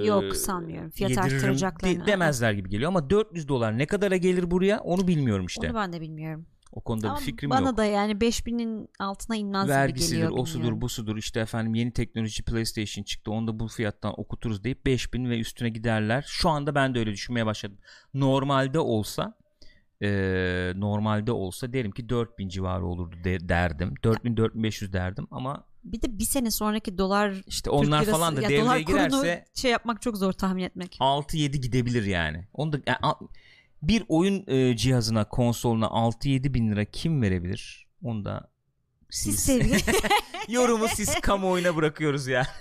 [0.03, 0.89] e, yok sanmıyorum.
[0.89, 2.03] Fiyat arttıracaklarını.
[2.03, 5.67] De, demezler gibi geliyor ama 400 dolar ne kadara gelir buraya onu bilmiyorum işte.
[5.67, 6.45] Onu ben de bilmiyorum.
[6.71, 7.67] O konuda Ama bir fikrim bana yok.
[7.67, 10.41] Bana da yani 5000'in altına inmez Vergisidir, gibi geliyor.
[10.41, 11.17] osudur, busudur.
[11.17, 13.31] İşte efendim yeni teknoloji PlayStation çıktı.
[13.31, 16.25] Onu da bu fiyattan okuturuz deyip 5000 ve üstüne giderler.
[16.27, 17.77] Şu anda ben de öyle düşünmeye başladım.
[18.13, 19.37] Normalde olsa
[20.01, 20.09] e,
[20.75, 23.93] normalde olsa derim ki 4000 civarı olurdu de, derdim.
[24.03, 28.41] 4000 4500 derdim ama bir de bir sene sonraki dolar işte onlar lirası, falan da
[28.41, 30.97] devreye girerse şey yapmak çok zor tahmin etmek.
[30.99, 32.47] 6-7 gidebilir yani.
[32.53, 32.99] Onu da yani,
[33.81, 37.87] bir oyun e, cihazına konsoluna 6-7 bin lira kim verebilir?
[38.03, 38.51] Onu da
[39.09, 39.85] siz, siz
[40.47, 42.47] yorumu siz kamuoyuna bırakıyoruz ya.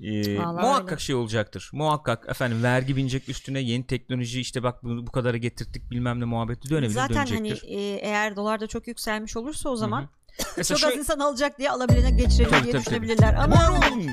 [0.00, 1.00] Ee, muhakkak öyle.
[1.00, 1.70] şey olacaktır.
[1.72, 6.24] Muhakkak efendim vergi binecek üstüne yeni teknoloji işte bak bu, bu kadara getirttik bilmem ne
[6.24, 7.68] muhabbeti dönebilir Zaten hani, dönecektir.
[7.68, 10.08] hani e, eğer dolar da çok yükselmiş olursa o zaman
[10.56, 10.86] Mesela çok şu...
[10.86, 13.36] az insan alacak diye alabilene geçirelim tabii, diye tabii, düşünebilirler.
[13.36, 13.54] Tabii.
[13.54, 14.08] Anıl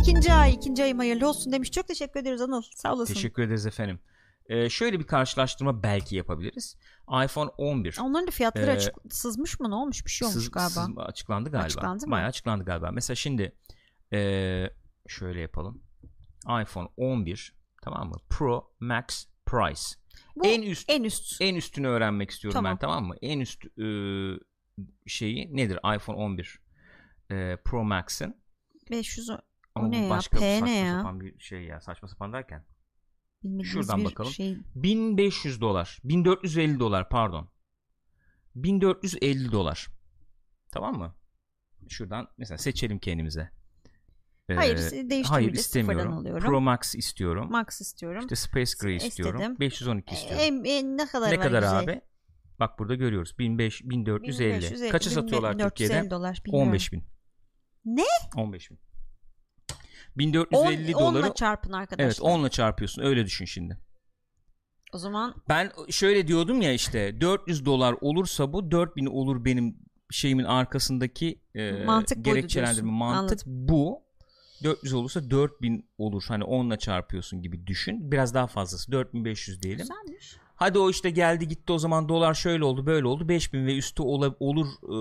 [0.00, 1.70] ikinci ay ikinci ayım hayırlı olsun demiş.
[1.70, 2.62] Çok teşekkür ederiz Anıl.
[2.76, 3.14] Sağ olasın.
[3.14, 3.98] Teşekkür ederiz efendim.
[4.48, 6.76] Ee, şöyle bir karşılaştırma belki yapabiliriz.
[7.24, 7.96] iPhone 11.
[8.00, 10.68] Onların da fiyatları ee, açık, sızmış mı ne olmuş bir şey olmuş sız, galiba.
[10.68, 11.66] Sız, açıklandı galiba.
[11.66, 12.12] Açıklandı mı?
[12.12, 12.90] Bayağı açıklandı galiba.
[12.90, 13.56] Mesela şimdi
[14.12, 14.70] ee,
[15.08, 15.82] şöyle yapalım.
[16.62, 18.16] iPhone 11 tamam mı?
[18.30, 19.82] Pro Max Price.
[20.36, 22.72] Bu en üst en üst en üstünü öğrenmek istiyorum tamam.
[22.72, 23.14] ben tamam mı?
[23.22, 23.86] En üst e,
[25.06, 26.60] şeyi nedir iPhone 11
[27.30, 28.36] e, Pro Max'in?
[28.90, 29.30] 500
[29.74, 30.20] o ne ya?
[30.30, 30.96] P ne ya?
[30.96, 31.80] sapan bir şey ya.
[31.80, 32.64] Saçma sapan derken
[33.64, 34.32] Şuradan bakalım.
[34.32, 34.58] Şey...
[34.74, 35.98] 1500 dolar.
[36.04, 37.48] 1450 dolar pardon.
[38.54, 39.88] 1450 dolar.
[40.72, 41.14] Tamam mı?
[41.88, 43.50] Şuradan mesela seçelim kendimize.
[44.48, 45.30] Ee, hayır değiştirebiliriz.
[45.30, 46.24] Hayır istemiyorum.
[46.40, 47.50] Pro Max istiyorum.
[47.50, 48.20] Max istiyorum.
[48.20, 49.40] İşte Space Gray istiyorum.
[49.40, 49.60] İstedim.
[49.60, 50.64] 512 istiyorum.
[50.64, 52.00] E, e, ne kadar Ne kadar abi?
[52.60, 53.38] Bak burada görüyoruz.
[53.38, 54.54] 1500, 1450.
[54.62, 54.90] 1450.
[54.90, 56.10] Kaça satıyorlar Türkiye'de?
[56.10, 57.04] Dolar, 15 bin.
[57.84, 58.02] Ne?
[58.36, 58.78] 15 bin.
[60.18, 62.04] 1450 10, doları 10'la çarpın arkadaşlar.
[62.04, 63.78] Evet 10'la çarpıyorsun öyle düşün şimdi.
[64.92, 69.76] O zaman ben şöyle diyordum ya işte 400 dolar olursa bu 4000 olur benim
[70.10, 73.68] şeyimin arkasındaki e, mantık gerekçelendirme mantık Anladım.
[73.68, 74.04] bu.
[74.64, 76.24] 400 olursa 4000 olur.
[76.28, 78.12] Hani 10'la çarpıyorsun gibi düşün.
[78.12, 79.86] Biraz daha fazlası 4500 diyelim.
[79.86, 80.36] Güzelmiş.
[80.56, 84.02] Hadi o işte geldi gitti o zaman dolar şöyle oldu böyle oldu 5000 ve üstü
[84.02, 84.96] ol, olur e,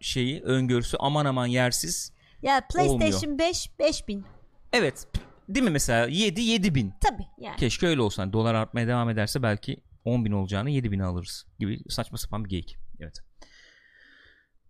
[0.00, 2.12] şeyi öngörüsü aman aman yersiz
[2.42, 3.38] ya PlayStation olmuyor.
[3.38, 4.24] 5 5000.
[4.72, 5.06] Evet.
[5.48, 6.92] değil mi mesela 7 7 bin.
[7.00, 7.56] Tabii yani.
[7.56, 8.22] Keşke öyle olsa.
[8.22, 12.44] Hani dolar artmaya devam ederse belki 10 bin olacağını 7 bin alırız gibi saçma sapan
[12.44, 12.76] bir geyik.
[13.00, 13.18] Evet.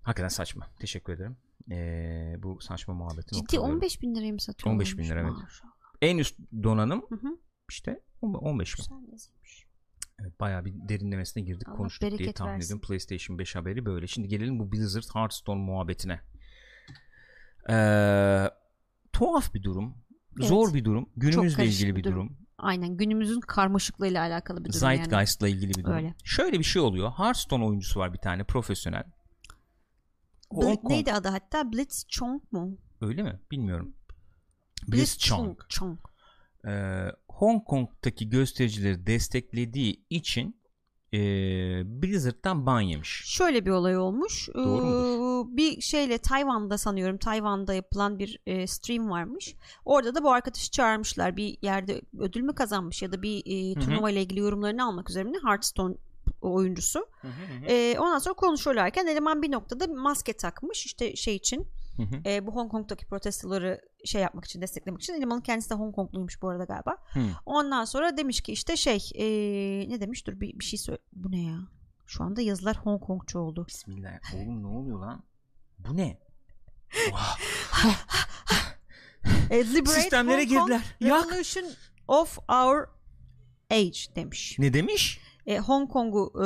[0.03, 0.67] Hakikaten saçma.
[0.81, 1.37] Teşekkür ederim.
[1.71, 4.75] Ee, bu saçma muhabbeti Ciddi 15 bin liraya mı satıyor?
[4.75, 5.33] 15 bin lira, evet.
[6.03, 7.39] En üst donanım Hı hı.
[7.71, 8.85] işte 15 bin.
[10.21, 12.81] Evet, bayağı bir derinlemesine girdik Allah konuştuk diye tahmin ediyorum.
[12.81, 14.07] PlayStation 5 haberi böyle.
[14.07, 16.21] Şimdi gelelim bu Blizzard Hearthstone muhabbetine.
[17.71, 18.51] Ee,
[19.13, 19.95] tuhaf bir durum.
[20.39, 20.49] Evet.
[20.49, 21.09] Zor bir durum.
[21.17, 22.15] Günümüzle ilgili bir durum.
[22.15, 22.37] durum.
[22.59, 24.97] Aynen günümüzün karmaşıklığıyla alakalı bir durum yani.
[24.97, 25.97] Zeitgeist'la ilgili bir durum.
[25.97, 26.15] Öyle.
[26.25, 27.13] Şöyle bir şey oluyor.
[27.13, 29.05] Hearthstone oyuncusu var bir tane profesyonel.
[30.53, 32.79] Bl- neydi adı hatta Blitzchung mu?
[33.01, 33.41] Öyle mi?
[33.51, 33.95] Bilmiyorum.
[34.89, 35.59] Blitzchung.
[35.61, 35.99] Blitzchung.
[36.67, 40.62] Ee, Hong Kong'taki göstericileri desteklediği için
[41.13, 43.23] ee, Blizzard'dan ban yemiş.
[43.25, 44.49] Şöyle bir olay olmuş.
[44.55, 49.55] Doğru Ee, Bir şeyle Tayvan'da sanıyorum Tayvan'da yapılan bir e, stream varmış.
[49.85, 51.37] Orada da bu arkadaşı çağırmışlar.
[51.37, 53.81] Bir yerde ödül mü kazanmış ya da bir e, hı.
[53.81, 55.39] turnuva ile ilgili yorumlarını almak üzere mi?
[55.45, 55.95] Hearthstone
[56.43, 57.07] oyuncusu.
[57.69, 61.67] Ee, ondan sonra konuşuyorlarken eleman bir noktada maske takmış işte şey için
[61.97, 62.23] Hı hı.
[62.27, 66.43] e, bu Hong Kong'daki protestoları şey yapmak için desteklemek için elemanın kendisi de Hong Kongluymuş
[66.43, 66.97] bu arada galiba.
[67.13, 67.21] Hı.
[67.47, 69.25] Ondan sonra demiş ki işte şey e,
[69.89, 71.59] ne demiş dur bir, bir şey söyle bu ne ya
[72.07, 73.67] şu anda yazılar Hong Kongçu oldu.
[73.69, 74.35] Bismillah.
[74.35, 75.25] Oğlum ne oluyor lan?
[75.79, 76.19] Bu ne?
[79.51, 80.97] E, Sistemlere Hong Kong, girdiler.
[81.01, 81.27] Yak.
[81.27, 81.65] Revolution
[82.09, 82.89] of our
[83.71, 84.57] age demiş.
[84.59, 85.21] Ne demiş?
[85.47, 86.45] E, Hong Kong'u e,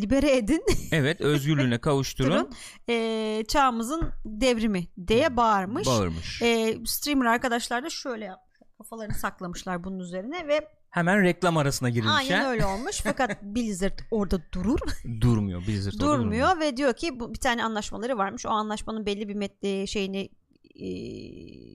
[0.00, 2.50] libere edin Evet özgürlüğüne kavuşturun.
[2.88, 5.86] e, çağımızın devrimi diye bağırmış.
[5.86, 6.42] Bağırmış.
[6.42, 8.68] E, streamer arkadaşlar da şöyle yapmışlar.
[8.78, 12.14] Kafalarını saklamışlar bunun üzerine ve Hemen reklam arasına girilmiş.
[12.16, 13.00] aynen öyle olmuş.
[13.04, 14.78] Fakat Blizzard orada durur.
[15.20, 15.66] Durmuyor.
[15.66, 18.46] Blizzard orada durmuyor ve diyor ki bu bir tane anlaşmaları varmış.
[18.46, 20.28] O anlaşmanın belli bir metni şeyini
[20.74, 20.88] e,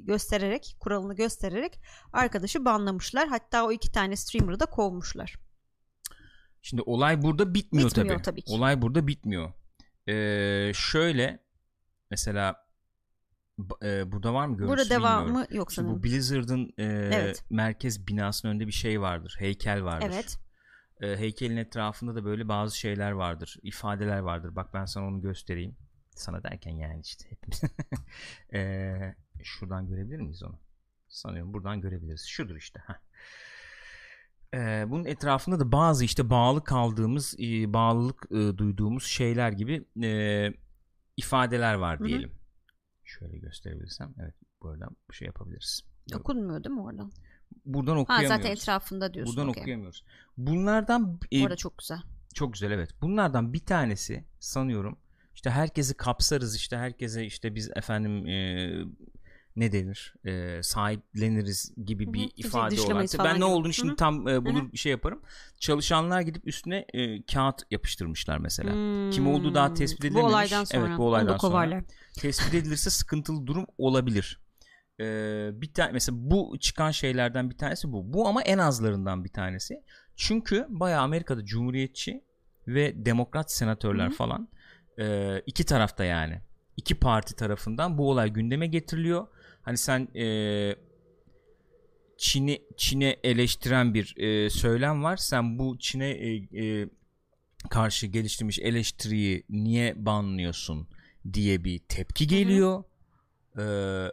[0.02, 1.80] göstererek, kuralını göstererek
[2.14, 3.28] arkadaşı banlamışlar.
[3.28, 5.36] Hatta o iki tane streamer'ı da kovmuşlar.
[6.66, 8.24] Şimdi olay burada bitmiyor, Bitmiyor tabii.
[8.24, 8.54] tabii ki.
[8.54, 9.54] Olay burada bitmiyor.
[10.08, 11.40] Ee, şöyle
[12.12, 12.68] mesela
[13.84, 15.96] e, burada var mı görüntüsü Burada devamı yok sanırım.
[15.96, 17.44] bu Blizzard'ın e, Evet.
[17.50, 19.36] merkez binasının önünde bir şey vardır.
[19.40, 20.10] Heykel vardır.
[20.14, 20.38] Evet.
[21.02, 23.58] E, heykelin etrafında da böyle bazı şeyler vardır.
[23.64, 24.56] ifadeler vardır.
[24.56, 25.78] Bak ben sana onu göstereyim.
[26.16, 27.62] Sana derken yani işte hepimiz.
[28.54, 30.60] E, şuradan görebilir miyiz onu?
[31.08, 32.26] Sanıyorum buradan görebiliriz.
[32.26, 32.80] Şudur işte.
[32.88, 32.94] Heh.
[34.54, 40.50] E, bunun etrafında da bazı işte bağlı kaldığımız, e, bağlılık e, duyduğumuz şeyler gibi e,
[41.18, 42.08] ifadeler var Hı hı.
[42.08, 42.32] diyelim.
[43.04, 44.14] Şöyle gösterebilirsem.
[44.20, 45.84] Evet buradan bir şey yapabiliriz.
[46.16, 47.12] Okunmuyor değil mi oradan?
[47.66, 48.38] Buradan Ha okuyamıyoruz.
[48.38, 49.36] zaten etrafında diyorsun.
[49.36, 49.62] Buradan okey.
[49.64, 50.04] okuyamıyoruz.
[50.38, 52.02] Bunlardan e, Orada çok güzel.
[52.34, 52.90] çok güzel evet.
[53.02, 54.98] Bunlardan bir tanesi sanıyorum
[55.36, 58.72] işte herkesi kapsarız işte herkese işte biz efendim e,
[59.56, 63.10] ne denir e, sahipleniriz gibi bir Bizi ifade olarak.
[63.24, 63.98] Ben ne olduğunu şimdi Hı hı.
[63.98, 65.22] tam e, bulur Hı bir şey yaparım.
[65.60, 68.74] Çalışanlar gidip üstüne e, kağıt yapıştırmışlar mesela.
[68.74, 69.12] Hmm.
[69.12, 70.34] Kim olduğu daha tespit Bu edilememiş.
[70.34, 70.88] olaydan sonra.
[70.88, 71.84] Evet bu olaydan sonra.
[72.20, 74.40] Tespit edilirse sıkıntılı durum olabilir.
[75.00, 78.14] Ee, bir tane mesela bu çıkan şeylerden bir tanesi bu.
[78.14, 79.84] Bu ama en azlarından bir tanesi.
[80.16, 82.24] Çünkü bayağı Amerika'da cumhuriyetçi
[82.68, 84.16] ve demokrat senatörler Hı hı.
[84.16, 84.48] falan
[85.00, 86.42] e, iki tarafta yani
[86.78, 89.28] iki parti tarafından bu olay gündeme getiriliyor.
[89.64, 90.26] Hani sen e,
[92.18, 95.18] Çin'i Çin'e eleştiren bir e, söylem var.
[95.18, 96.90] Sen bu Çin'e e, e,
[97.70, 100.88] karşı geliştirmiş eleştiriyi niye banlıyorsun
[101.34, 102.84] diye bir tepki geliyor.
[103.58, 104.08] Ee,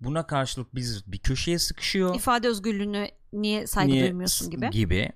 [0.00, 2.14] buna karşılık biz bir köşeye sıkışıyor.
[2.14, 4.70] İfade özgürlüğüne niye saygı Niye duymuyorsun gibi.
[4.70, 5.08] gibi.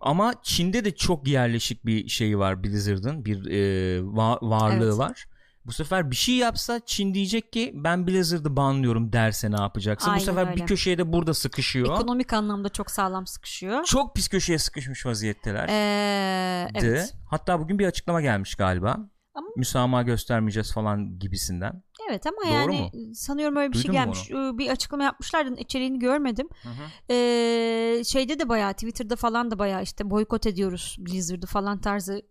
[0.00, 4.98] Ama Çin'de de çok yerleşik bir şeyi var Blizzard'ın bir e, va- varlığı Evet.
[4.98, 5.26] var.
[5.68, 10.10] Bu sefer bir şey yapsa Çin diyecek ki ben Blizzard'ı banlıyorum derse ne yapacaksın?
[10.10, 10.56] Aynen Bu sefer öyle.
[10.56, 11.94] bir köşeye de burada sıkışıyor.
[11.94, 13.84] Ekonomik anlamda çok sağlam sıkışıyor.
[13.84, 15.68] Çok pis köşeye sıkışmış vaziyetteler.
[15.68, 17.14] Ee, evet.
[17.30, 18.96] Hatta bugün bir açıklama gelmiş galiba.
[19.34, 21.82] Ama- Müsamaha göstermeyeceğiz falan gibisinden.
[22.10, 24.30] Evet ama Doğru yani sanıyorum öyle bir Duydun şey mu gelmiş.
[24.30, 25.54] Ee, Bir açıklama yapmışlardı.
[25.60, 26.48] içeriğini görmedim.
[26.62, 27.14] Hı hı.
[27.14, 32.22] Ee, şeyde de bayağı Twitter'da falan da bayağı işte boykot ediyoruz Blizzard'ı falan tarzı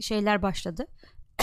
[0.00, 0.86] şeyler başladı.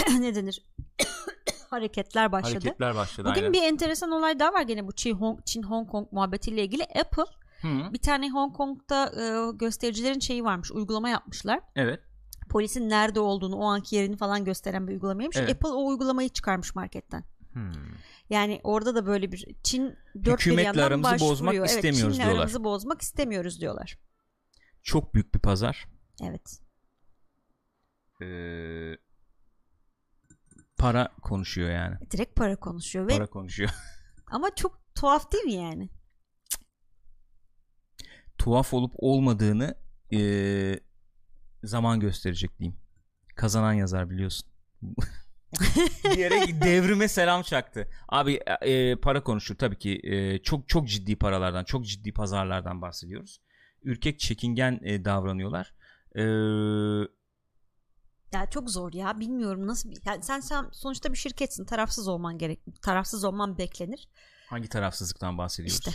[0.20, 0.66] ne denir?
[1.70, 2.54] Hareketler başladı.
[2.54, 3.54] Hareketler başladı Bugün aynen.
[3.54, 6.84] bir enteresan olay daha var gene bu Çin Hong, Çin Hong Kong muhabbetiyle ilgili.
[6.84, 7.24] Apple
[7.62, 10.72] Hı, bir tane Hong Kong'da e, göstericilerin şeyi varmış.
[10.72, 11.60] Uygulama yapmışlar.
[11.76, 12.00] evet.
[12.50, 15.38] Polisin nerede olduğunu, o anki yerini falan gösteren bir uygulamaymış.
[15.38, 15.50] Evet.
[15.50, 17.24] Apple o uygulamayı çıkarmış marketten.
[17.54, 17.72] Hmm.
[18.30, 21.66] Yani orada da böyle bir Çin dört bir Hükümetle yandan aramızı bozmak başvuruyor.
[21.66, 22.40] istemiyoruz evet, Çin'le diyorlar.
[22.40, 23.98] aramızı bozmak istemiyoruz diyorlar.
[24.84, 25.88] Çok büyük bir pazar.
[26.24, 26.60] Evet.
[28.22, 28.98] Ee,
[30.82, 31.96] para konuşuyor yani.
[32.12, 33.70] Direkt para konuşuyor ve Para konuşuyor.
[34.32, 35.90] ama çok tuhaf değil mi yani?
[38.42, 39.76] tuhaf olup olmadığını
[40.14, 40.20] e,
[41.64, 42.80] zaman gösterecek diyeyim.
[43.36, 44.50] Kazanan yazar biliyorsun.
[46.16, 47.88] diyerek devrime selam çaktı.
[48.10, 53.42] Abi e, para konuşur tabii ki e, çok çok ciddi paralardan, çok ciddi pazarlardan bahsediyoruz.
[53.84, 55.74] Ürkek, çekingen e, davranıyorlar.
[56.16, 56.24] E,
[58.34, 62.60] ya çok zor ya bilmiyorum nasıl yani sen, sen sonuçta bir şirketsin tarafsız olman gerek
[62.82, 64.10] tarafsız olman beklenir.
[64.50, 65.88] Hangi tarafsızlıktan bahsediyoruz?
[65.88, 65.92] İşte.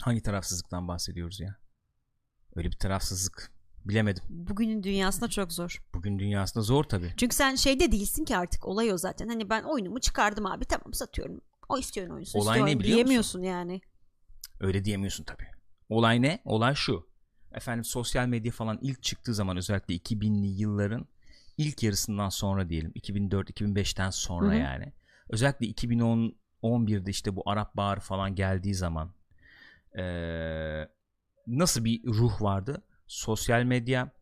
[0.00, 1.56] Hangi tarafsızlıktan bahsediyoruz ya?
[2.56, 3.52] Öyle bir tarafsızlık
[3.84, 4.24] bilemedim.
[4.28, 5.82] Bugünün dünyasında çok zor.
[5.94, 7.14] Bugün dünyasında zor tabii.
[7.16, 9.28] Çünkü sen şeyde değilsin ki artık olay o zaten.
[9.28, 11.40] Hani ben oyunumu çıkardım abi tamam satıyorum.
[11.68, 13.52] O istiyor oyuncusu olay istiyor ne biliyor diyemiyorsun musun?
[13.52, 13.80] yani.
[14.60, 15.46] Öyle diyemiyorsun tabii.
[15.88, 16.42] Olay ne?
[16.44, 17.10] Olay şu.
[17.52, 21.06] Efendim sosyal medya falan ilk çıktığı zaman özellikle 2000'li yılların
[21.60, 24.54] ilk yarısından sonra diyelim 2004-2005'ten sonra Hı-hı.
[24.54, 24.92] yani
[25.28, 29.14] özellikle 2010 11'de işte bu Arap Baharı falan geldiği zaman
[29.98, 30.88] ee,
[31.46, 32.82] nasıl bir ruh vardı?
[33.06, 34.12] Sosyal medya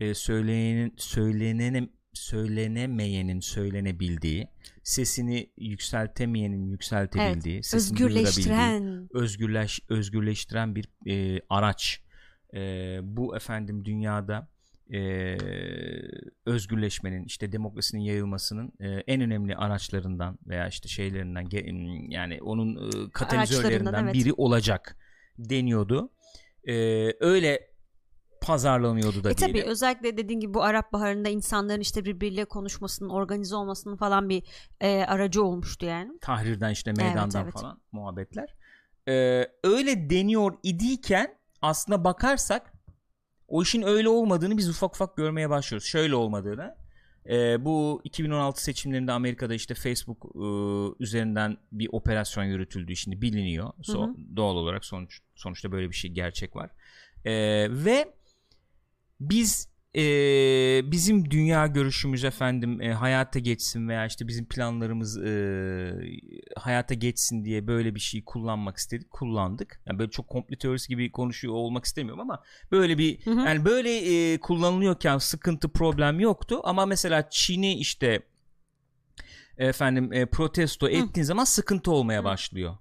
[0.00, 4.48] e, söyleyenin söylenene söylenemeyenin söylenebildiği,
[4.82, 12.02] sesini yükseltemeyenin yükseltebildiği, evet, sesini özgürleştiren özgürleş özgürleştiren bir e, araç.
[12.54, 12.60] E,
[13.02, 14.48] bu efendim dünyada
[14.92, 15.38] e,
[16.46, 21.48] özgürleşmenin işte demokrasinin yayılmasının e, en önemli araçlarından veya işte şeylerinden
[22.10, 24.14] yani onun e, katalizörlerinden evet.
[24.14, 24.96] biri olacak
[25.38, 26.10] deniyordu.
[26.68, 26.74] E,
[27.20, 27.68] öyle
[28.40, 33.56] pazarlanıyordu da e tabii özellikle dediğin gibi bu Arap Baharı'nda insanların işte birbiriyle konuşmasının organize
[33.56, 34.42] olmasının falan bir
[34.80, 36.18] e, aracı olmuştu yani.
[36.20, 37.62] Tahrirden işte meydandan evet, evet.
[37.62, 38.54] falan muhabbetler.
[39.08, 42.72] Ee, öyle deniyor idiyken aslında bakarsak
[43.48, 45.86] o işin öyle olmadığını biz ufak ufak görmeye başlıyoruz.
[45.86, 46.76] Şöyle olmadığını.
[47.28, 50.48] E, bu 2016 seçimlerinde Amerika'da işte Facebook e,
[51.04, 53.72] üzerinden bir operasyon yürütüldüğü şimdi biliniyor.
[53.82, 54.36] So, hı hı.
[54.36, 56.70] Doğal olarak sonuç sonuçta böyle bir şey gerçek var.
[57.24, 57.32] E,
[57.70, 58.14] ve
[59.20, 60.02] biz e,
[60.84, 65.92] bizim dünya görüşümüz efendim e, hayata geçsin veya işte bizim planlarımız e,
[66.56, 71.12] hayata geçsin diye böyle bir şey kullanmak istedik kullandık yani böyle çok komplo teorisi gibi
[71.12, 73.40] konuşuyor olmak istemiyorum ama böyle bir hı hı.
[73.40, 73.96] yani böyle
[74.32, 78.22] e, kullanılıyorken sıkıntı problem yoktu ama mesela Çin'i işte
[79.58, 81.24] efendim e, protesto ettiğin hı.
[81.24, 82.24] zaman sıkıntı olmaya hı.
[82.24, 82.76] başlıyor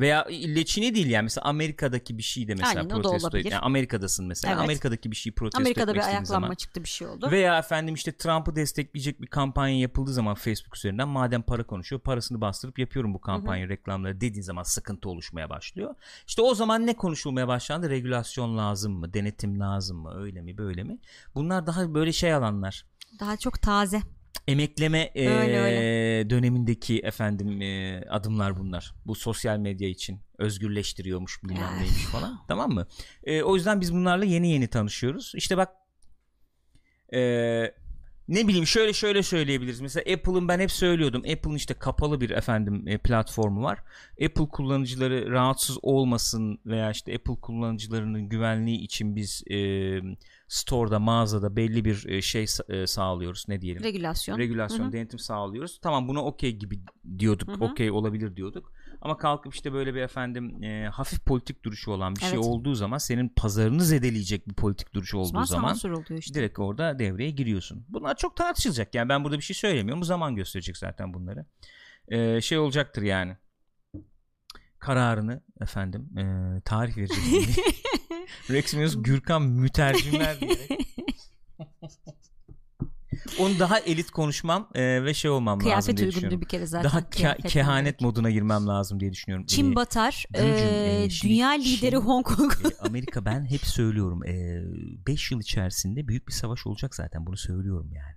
[0.00, 4.54] veya ille değil yani mesela Amerika'daki bir şey de mesela Aynen, protesto yani Amerika'dasın mesela
[4.54, 4.64] evet.
[4.64, 6.54] Amerika'daki bir şey protesto Amerika'da etmek bir ayaklanma zaman.
[6.54, 7.30] çıktı bir şey oldu.
[7.30, 12.40] Veya efendim işte Trump'ı destekleyecek bir kampanya yapıldığı zaman Facebook üzerinden madem para konuşuyor parasını
[12.40, 13.72] bastırıp yapıyorum bu kampanya Hı-hı.
[13.72, 15.94] reklamları dediğin zaman sıkıntı oluşmaya başlıyor.
[16.26, 17.90] İşte o zaman ne konuşulmaya başlandı?
[17.90, 19.14] Regülasyon lazım mı?
[19.14, 20.14] Denetim lazım mı?
[20.16, 20.58] Öyle mi?
[20.58, 20.98] Böyle mi?
[21.34, 22.84] Bunlar daha böyle şey alanlar.
[23.20, 24.02] Daha çok taze
[24.50, 26.30] emekleme öyle, e, öyle.
[26.30, 28.94] dönemindeki efendim e, adımlar bunlar.
[29.06, 32.38] Bu sosyal medya için özgürleştiriyormuş bilmem neymiş falan.
[32.48, 32.86] tamam mı?
[33.24, 35.32] E, o yüzden biz bunlarla yeni yeni tanışıyoruz.
[35.34, 35.68] İşte bak
[37.14, 37.20] e,
[38.30, 39.80] ne bileyim şöyle şöyle söyleyebiliriz.
[39.80, 41.22] Mesela Apple'ın ben hep söylüyordum.
[41.32, 43.78] Apple'ın işte kapalı bir efendim e, platformu var.
[44.24, 49.56] Apple kullanıcıları rahatsız olmasın veya işte Apple kullanıcılarının güvenliği için biz e,
[50.48, 54.92] store'da mağazada belli bir e, şey e, sağlıyoruz ne diyelim regülasyon regülasyon Hı-hı.
[54.92, 56.80] denetim sağlıyoruz tamam buna okey gibi
[57.18, 62.14] diyorduk okey olabilir diyorduk ama kalkıp işte böyle bir efendim e, hafif politik duruşu olan
[62.14, 62.44] bir şey evet.
[62.44, 66.34] şey olduğu zaman senin pazarını zedeleyecek bir politik duruş olduğu zaman, zaman işte.
[66.34, 70.36] direkt orada devreye giriyorsun bunlar çok tartışılacak yani ben burada bir şey söylemiyorum bu zaman
[70.36, 71.46] gösterecek zaten bunları
[72.08, 73.36] ee, şey olacaktır yani
[74.78, 76.24] kararını efendim e,
[76.64, 77.18] tarih verecek
[78.50, 80.70] Rex Meus Gürkan mütercimler diyerek.
[83.40, 86.40] Onu daha elit konuşmam e, ve şey olmam Kıyafet lazım diye düşünüyorum.
[86.40, 86.90] bir kere zaten.
[86.90, 89.46] Daha ke- kehanet moduna girmem lazım diye düşünüyorum.
[89.46, 90.24] Çin ee, batar.
[90.34, 92.52] E, e, dünya lideri Çin, Hong Kong.
[92.52, 94.20] e, Amerika ben hep söylüyorum.
[95.06, 97.26] 5 e, yıl içerisinde büyük bir savaş olacak zaten.
[97.26, 98.14] Bunu söylüyorum yani.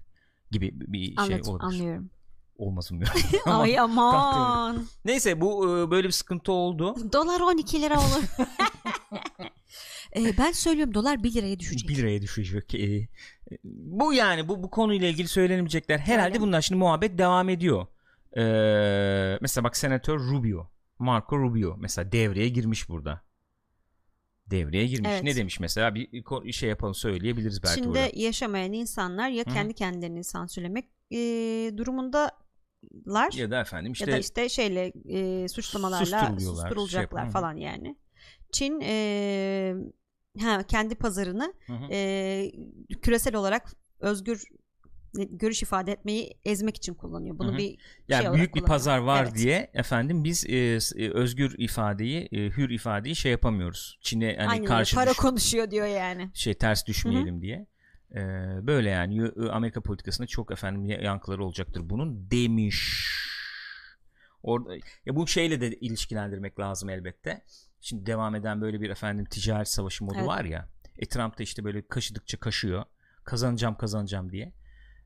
[0.52, 1.80] Gibi bir şey Anladım, olabilir.
[1.80, 2.10] Anlıyorum
[2.58, 3.12] olmasın diyor.
[3.46, 4.86] Ay aman.
[5.06, 6.96] Neyse bu böyle bir sıkıntı oldu.
[7.14, 8.24] Dolar 12 lira olur.
[10.16, 11.90] Ee, ben söylüyorum dolar 1 liraya düşecek.
[11.90, 12.76] 1 liraya düşecek.
[12.76, 13.08] Ee,
[13.64, 16.00] bu yani bu bu konuyla ilgili söylenemeyecekler.
[16.00, 16.40] Herhalde Öyle.
[16.42, 17.88] bunlar şimdi muhabbet devam ediyor.
[18.38, 20.68] Ee, mesela bak senatör Rubio,
[21.00, 23.22] Marco Rubio mesela devreye girmiş burada.
[24.48, 25.10] Devreye girmiş.
[25.12, 25.24] Evet.
[25.24, 28.10] Ne demiş mesela bir şey yapalım söyleyebiliriz belki Çin'de burada.
[28.14, 29.54] yaşamayan insanlar ya Hı.
[29.54, 31.18] kendi kendilerini sansürlemek e,
[31.78, 37.96] durumundalar ya da efendim işte ya da işte şeyle e, suçlamalarla susturulacaklar şey falan yani.
[38.52, 39.74] Çin e,
[40.42, 41.88] ha, kendi pazarını hı hı.
[41.92, 42.52] E,
[43.02, 44.44] küresel olarak özgür
[45.30, 47.40] görüş ifade etmeyi ezmek için kullanıyor.
[47.40, 47.58] Bunu Hı hı.
[47.58, 47.78] bir
[48.08, 48.68] Yani şey büyük bir kullanıyor.
[48.68, 49.36] pazar var Evet.
[49.36, 50.56] diye efendim biz e,
[50.96, 53.98] e, özgür ifadeyi, e, hür ifadeyi şey yapamıyoruz.
[54.02, 56.32] Çin'e hani Aynen karşı para düş- konuşuyor diyor yani.
[56.34, 57.68] şey ters düşmeyelim diye.
[58.12, 58.20] E,
[58.68, 63.10] böyle yani Amerika politikasında çok efendim yankıları olacaktır bunun demiş.
[64.44, 64.76] Orada
[65.06, 67.42] ya bu şeyle de ilişkilendirmek lazım elbette.
[67.86, 70.28] Şimdi devam eden böyle bir efendim ticaret savaşı modu Evet.
[70.28, 70.70] var ya.
[71.00, 72.84] E Trump da işte böyle kaşıdıkça kaşıyor.
[73.24, 74.54] Kazanacağım kazanacağım diye.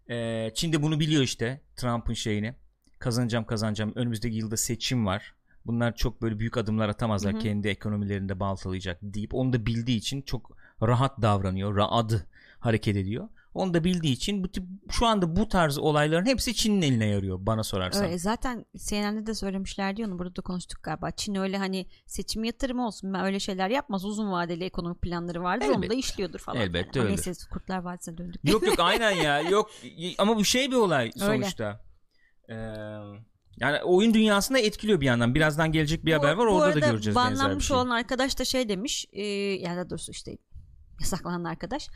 [0.09, 2.55] E, Çin de bunu biliyor işte Trump'ın şeyini.
[2.99, 3.93] Kazanacağım kazanacağım.
[3.95, 5.36] Önümüzdeki yılda seçim var.
[5.65, 7.41] Bunlar çok böyle büyük adımlar atamazlar Hı hı.
[7.41, 11.75] kendi ekonomilerinde baltalayacak deyip onu da bildiği için çok rahat davranıyor.
[11.75, 12.25] Rahat
[12.59, 13.30] hareket ediyor.
[13.58, 17.38] Onu da bildiği için bu tip, şu anda bu tarz olayların hepsi Çin'in eline yarıyor
[17.41, 18.05] bana sorarsan.
[18.05, 21.12] Öyle, zaten CNN'de de söylemişlerdi onu burada da konuştuk galiba.
[21.12, 24.05] Çin öyle hani seçim yatırımı olsun ben öyle şeyler yapmaz.
[24.05, 26.62] Uzun vadeli ekonomik planları vardır onu da işliyordur falan.
[26.62, 27.08] Elbette yani.
[27.08, 27.28] Öyledir.
[27.28, 28.49] Neyse Kurtlar Vadisi'ne döndük.
[28.49, 29.41] Yok yok aynen ya.
[29.41, 29.70] Yok
[30.18, 31.82] ama bu şey bir olay sonuçta.
[32.49, 32.55] Ee,
[33.58, 35.36] yani oyun dünyasında etkiliyor bir yandan.
[35.36, 36.47] Birazdan gelecek bir haber var.
[36.47, 37.78] Bu Orada da göreceğiz benzer bir banlanmış şey.
[37.78, 40.38] olan arkadaş da şey demiş e, yani daha doğrusu işte
[40.99, 41.89] yasaklanan arkadaş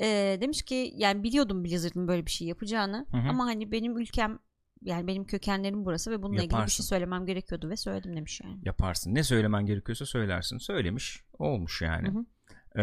[0.00, 3.28] e, demiş ki yani biliyordum Blizzard'ın böyle bir şey yapacağını Hı hı.
[3.28, 4.38] ama hani benim ülkem
[4.82, 6.82] yani benim kökenlerim burası ve bununla ilgili bir Yaparsın.
[6.82, 8.58] şey söylemem gerekiyordu ve söyledim demiş yani.
[8.64, 9.14] Yaparsın.
[9.14, 10.58] Ne söylemen gerekiyorsa söylersin.
[10.58, 11.24] Söylemiş.
[11.38, 12.08] Olmuş yani.
[12.08, 12.24] Hı hı.
[12.76, 12.82] Ee,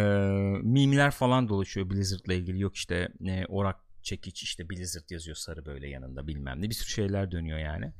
[0.64, 2.59] mimler falan dolaşıyor Blizzard'la ilgili.
[2.59, 6.70] Yok işte e, orak çekiç işte Blizzard yazıyor sarı böyle yanında bilmem ne.
[6.70, 7.93] Bir sürü şeyler dönüyor yani.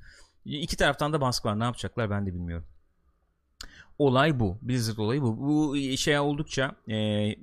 [0.46, 1.60] İki taraftan da baskı var.
[1.60, 2.68] Ne yapacaklar ben de bilmiyorum.
[4.02, 4.58] Olay bu.
[4.62, 5.38] Blizzard olayı bu.
[5.38, 6.96] Bu şey oldukça e,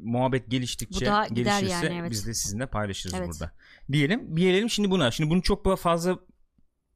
[0.03, 2.11] muhabbet geliştikçe gelişirse yani, evet.
[2.11, 3.29] biz de sizinle paylaşırız Evet.
[3.29, 3.53] burada.
[3.93, 4.37] Diyelim.
[4.37, 5.11] Gelelim şimdi buna.
[5.11, 6.19] Şimdi bunu çok fazla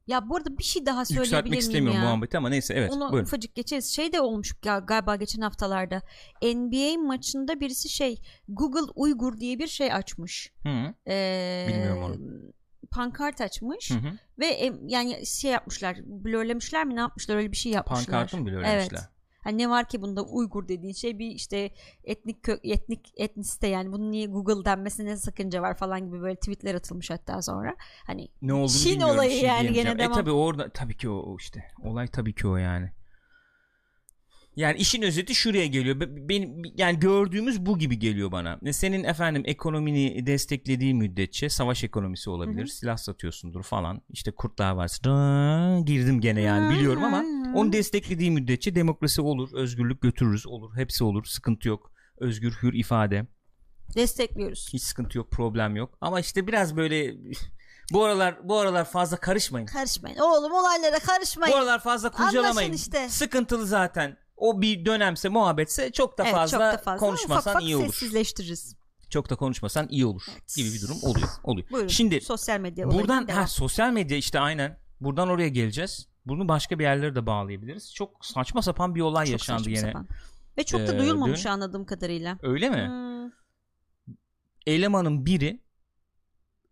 [0.07, 2.09] Ya bu arada bir şey daha söyleyebilir miyim istemiyorum ya?
[2.09, 2.91] muhabbeti ama neyse evet.
[2.91, 3.25] Onu buyurun.
[3.27, 3.85] ufacık geçeriz.
[3.85, 6.01] Şey de olmuş galiba geçen haftalarda.
[6.43, 10.53] NBA maçında birisi şey Google Uygur diye bir şey açmış.
[10.63, 12.15] Hı, Ee, Bilmiyorum onu.
[12.91, 14.17] Pankart açmış hı hı.
[14.39, 15.97] ve yani şey yapmışlar.
[16.05, 18.05] Blörlemişler mi ne yapmışlar öyle bir şey yapmışlar.
[18.05, 18.99] Pankartı mı bile öğrenmişler?
[18.99, 19.13] Evet.
[19.43, 21.69] Hani ne var ki bunda Uygur dediğin şey bir işte
[22.03, 26.75] etnik kö- etnik etnisite yani bunun niye Google denmesine sakınca var falan gibi böyle tweetler
[26.75, 27.75] atılmış hatta sonra.
[28.07, 30.13] Hani ne olduğunu Çin olayı şey yani gene E devam.
[30.13, 31.63] tabi orada tabii ki o, o işte.
[31.83, 32.91] Olay tabii ki o yani.
[34.55, 35.99] Yani işin özeti şuraya geliyor.
[35.99, 38.59] Be- Benim yani gördüğümüz bu gibi geliyor bana.
[38.65, 42.59] E, Senin efendim ekonomini desteklediği müddetçe savaş ekonomisi olabilir.
[42.59, 42.67] Hı hı.
[42.67, 44.01] Silah satıyorsundur falan.
[44.09, 44.91] İşte kurtlar var.
[45.07, 47.23] Aa, Girdim gene yani biliyorum ama
[47.55, 50.75] onu desteklediği müddetçe demokrasi olur, özgürlük götürürüz olur.
[50.75, 51.25] Hepsi olur.
[51.25, 51.91] Sıkıntı yok.
[52.17, 53.25] Özgür hür ifade.
[53.95, 54.69] destekliyoruz.
[54.73, 55.97] Hiç sıkıntı yok, problem yok.
[56.01, 57.13] Ama işte biraz böyle
[57.91, 59.65] bu aralar bu aralar fazla karışmayın.
[59.65, 60.17] Karışmayın.
[60.17, 61.53] Oğlum olaylara karışmayın.
[61.53, 62.69] Bu aralar fazla kurcalamayın.
[62.69, 63.09] Anlaşın işte.
[63.09, 64.17] Sıkıntılı zaten.
[64.37, 67.07] O bir dönemse muhabbetse çok da Evet, fazla, çok da fazla.
[67.07, 67.85] konuşmasan ufak ufak iyi olur.
[67.85, 68.75] sessizleştiririz.
[69.09, 70.55] Çok da konuşmasan iyi olur Evet.
[70.55, 71.27] gibi bir durum oluyor.
[71.43, 71.69] Oluyor.
[71.71, 71.87] Buyurun.
[71.87, 74.79] Şimdi sosyal medya buradan ha, sosyal medya işte aynen.
[75.01, 76.07] Buradan oraya geleceğiz.
[76.25, 77.93] Bunu başka bir yerlere de bağlayabiliriz.
[77.93, 79.79] Çok saçma sapan bir olay Çok yaşandı yine.
[79.79, 80.07] sapan.
[80.57, 82.37] Ve çok da Ee, duyulmamış dün- anladığım kadarıyla.
[82.41, 82.87] Öyle mi?
[82.87, 83.31] Hmm,
[84.67, 85.63] Elemanın biri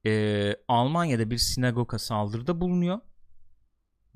[0.05, 2.99] e, Almanya'da bir sinagoga saldırıda bulunuyor.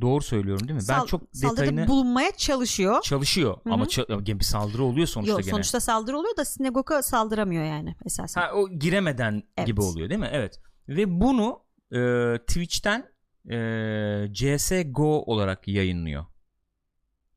[0.02, 0.86] Doğru söylüyorum değil mi?
[0.89, 3.02] ben sal- çok saldırıda detayını bulunmaya çalışıyor.
[3.02, 3.86] çalışıyor Hı ama
[4.24, 5.52] gene bir saldırı oluyor sonuçta Yok gene.
[5.52, 8.41] sonuçta saldırı oluyor da sinagoga saldıramıyor yani esasen.
[8.41, 9.68] Ha, o giremeden Evet.
[9.68, 10.30] gibi oluyor değil mi?
[10.32, 10.60] Evet.
[10.88, 11.60] Ve bunu
[11.91, 12.00] e,
[12.48, 13.06] Twitch'ten
[13.52, 13.58] e,
[14.34, 16.26] CSGO olarak yayınlıyor.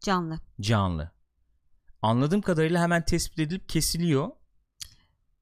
[0.05, 0.39] Canlı.
[0.61, 1.11] Canlı.
[2.03, 4.29] Anladığım kadarıyla hemen tespit edilip kesiliyor.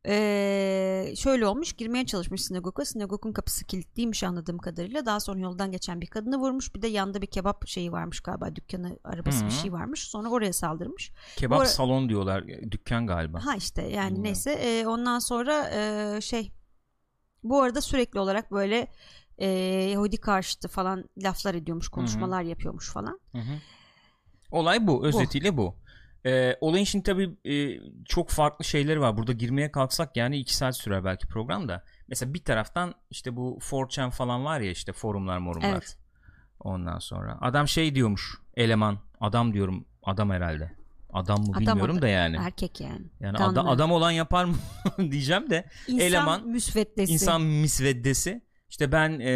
[0.09, 2.84] Ee, şöyle olmuş girmeye çalışmış sinagoga.
[2.84, 5.07] Sinagogun kapısı kilitliymiş anladığım kadarıyla.
[5.07, 6.74] Daha sonra yoldan geçen bir kadını vurmuş.
[6.74, 8.57] Bir de yanda bir kebap şeyi varmış galiba.
[8.57, 10.00] Dükkanı arabası Hı bir şey varmış.
[10.09, 11.12] Sonra oraya saldırmış.
[11.36, 12.42] Kebap Bu ara- salon diyorlar.
[12.42, 13.46] e, Dükkan galiba.
[13.46, 14.22] Ha işte yani Bilmiyorum.
[14.22, 16.52] neyse Ee, ondan sonra e, şey
[17.42, 18.90] bu arada sürekli olarak böyle
[19.38, 19.48] e,
[19.90, 23.20] Yahudi karşıtı falan laflar ediyormuş konuşmalar yapıyormuş falan.
[23.32, 23.59] Hı hı.
[24.50, 25.07] Olay bu.
[25.07, 25.74] Özetiyle bu.
[26.27, 29.16] Ee, olayın şimdi tabii e, çok farklı şeyleri var.
[29.16, 31.85] Burada girmeye kalksak yani iki saat sürer belki program da.
[32.09, 35.70] Mesela bir taraftan işte bu 4chan falan var ya işte forumlar morumlar.
[35.72, 35.97] Evet.
[36.61, 40.72] Ondan sonra adam şey diyormuş eleman adam diyorum adam herhalde.
[41.12, 42.37] Adam mı Adam bilmiyorum o- da yani.
[42.41, 43.07] Erkek yani.
[43.20, 44.57] Yani ada- adam olan yapar mı
[45.11, 47.12] diyeceğim de İnsan eleman, müsveddesi.
[47.12, 49.31] insan misveddesi işte ben e,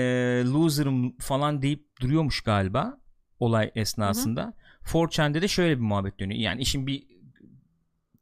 [0.45, 2.99] loser'ım falan deyip duruyormuş galiba
[3.39, 4.53] olay esnasında.
[4.85, 6.41] 4chan'de de şöyle bir muhabbet dönüyor.
[6.41, 7.07] Yani işin bir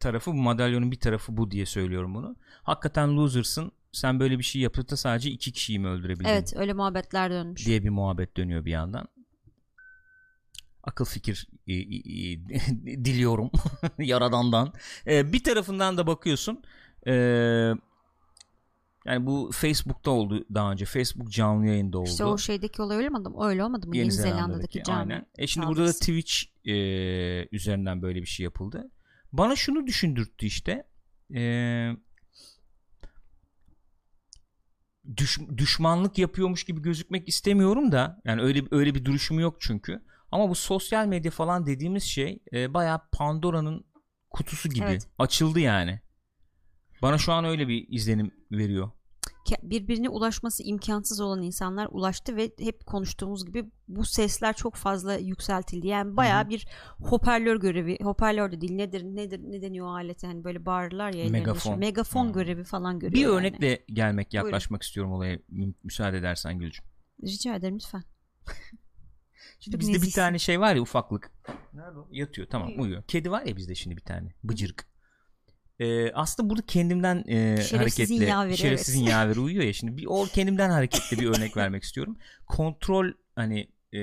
[0.01, 2.37] tarafı bu madalyonun bir tarafı bu diye söylüyorum bunu.
[2.63, 3.73] Hakikaten loser'sın.
[3.93, 6.29] Sen böyle bir şey yapıp da sadece iki kişiyi mi öldürebildin?
[6.29, 7.67] Evet öyle muhabbetler dönmüş.
[7.67, 9.09] diye bir muhabbet dönüyor bir yandan.
[10.83, 11.85] Akıl fikir e, e,
[13.05, 13.51] diliyorum
[13.99, 14.73] yaradandan.
[15.07, 16.63] E, bir tarafından da bakıyorsun
[17.07, 17.13] e,
[19.09, 20.85] Yani bu Facebook'ta oldu daha önce.
[20.85, 22.09] Facebook canlı yayında oldu.
[22.09, 23.47] İşte o şeydeki olay öyle olmadı mı?
[23.47, 23.97] Öyle olmadı mı?
[23.97, 25.01] Yeni, Yeni, Zelanda'daki, Zelanda'daki canlı.
[25.01, 25.27] Aynen.
[25.39, 25.93] E şimdi burada da.
[25.93, 26.35] Twitch
[26.65, 26.75] e,
[27.53, 28.91] üzerinden böyle bir şey yapıldı.
[29.33, 30.87] Bana şunu düşündürttü işte.
[31.35, 31.43] E,
[35.17, 40.03] düş, düşmanlık yapıyormuş gibi gözükmek istemiyorum da yani öyle öyle bir duruşum yok çünkü.
[40.33, 43.87] Ama bu sosyal medya falan dediğimiz şey e, bayağı Pandora'nın
[44.31, 45.09] kutusu gibi Evet.
[45.19, 46.01] açıldı yani.
[47.03, 48.91] Bana şu an öyle bir izlenim veriyor.
[49.63, 55.87] Birbirine ulaşması imkansız olan insanlar ulaştı ve hep konuştuğumuz gibi bu sesler çok fazla yükseltildi.
[55.87, 56.67] Yani bayağı bir
[56.99, 61.31] hoparlör görevi, hoparlör de değil nedir nedir ne deniyor o alete hani böyle bağırırlar ya
[61.31, 61.71] Megafon.
[61.71, 62.33] şey, megafon Hmm.
[62.33, 63.15] görevi falan görüyor.
[63.15, 63.33] Bir yani.
[63.33, 64.47] örnekle gelmek Buyurun.
[64.47, 66.85] yaklaşmak istiyorum olaya mü- müsaade edersen Gülcüm.
[67.23, 68.03] rica ederim lütfen.
[69.61, 71.31] Şimdi Çok bizde bir tane şey var ya ufaklık.
[71.75, 72.09] Nerede o?
[72.13, 73.03] Yatıyor tamam uyuyor.
[73.09, 74.35] Kedi var ya bizde şimdi bir tane.
[74.45, 74.87] Bıcırık.
[75.81, 79.11] Ee, aslında burada kendimden e, Şerefsizin hareketle yaveri, şerefsizin evet.
[79.11, 82.17] yaveri uyuyor ya şimdi bir o kendimden hareketle bir örnek vermek istiyorum.
[82.47, 84.03] Kontrol hani e,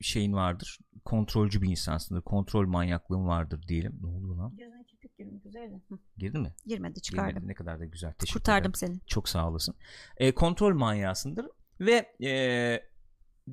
[0.00, 0.78] şeyin vardır.
[1.04, 2.22] Kontrolcü bir insansındır.
[2.22, 3.98] Kontrol manyaklığın vardır diyelim.
[4.00, 4.56] Ne oluyor lan?
[4.56, 5.80] Gözüne kirpik girmiş güzel de.
[5.88, 6.54] Hı, Girdi mi?
[6.66, 7.28] Girmedi çıkardım.
[7.30, 7.48] Girmedi.
[7.48, 8.12] Ne kadar da güzel.
[8.12, 8.74] Teşekkür Kurtardım ederim.
[8.74, 9.06] seni.
[9.06, 9.74] Çok sağ olasın.
[10.16, 11.46] E, kontrol manyasındır
[11.80, 12.87] ve e,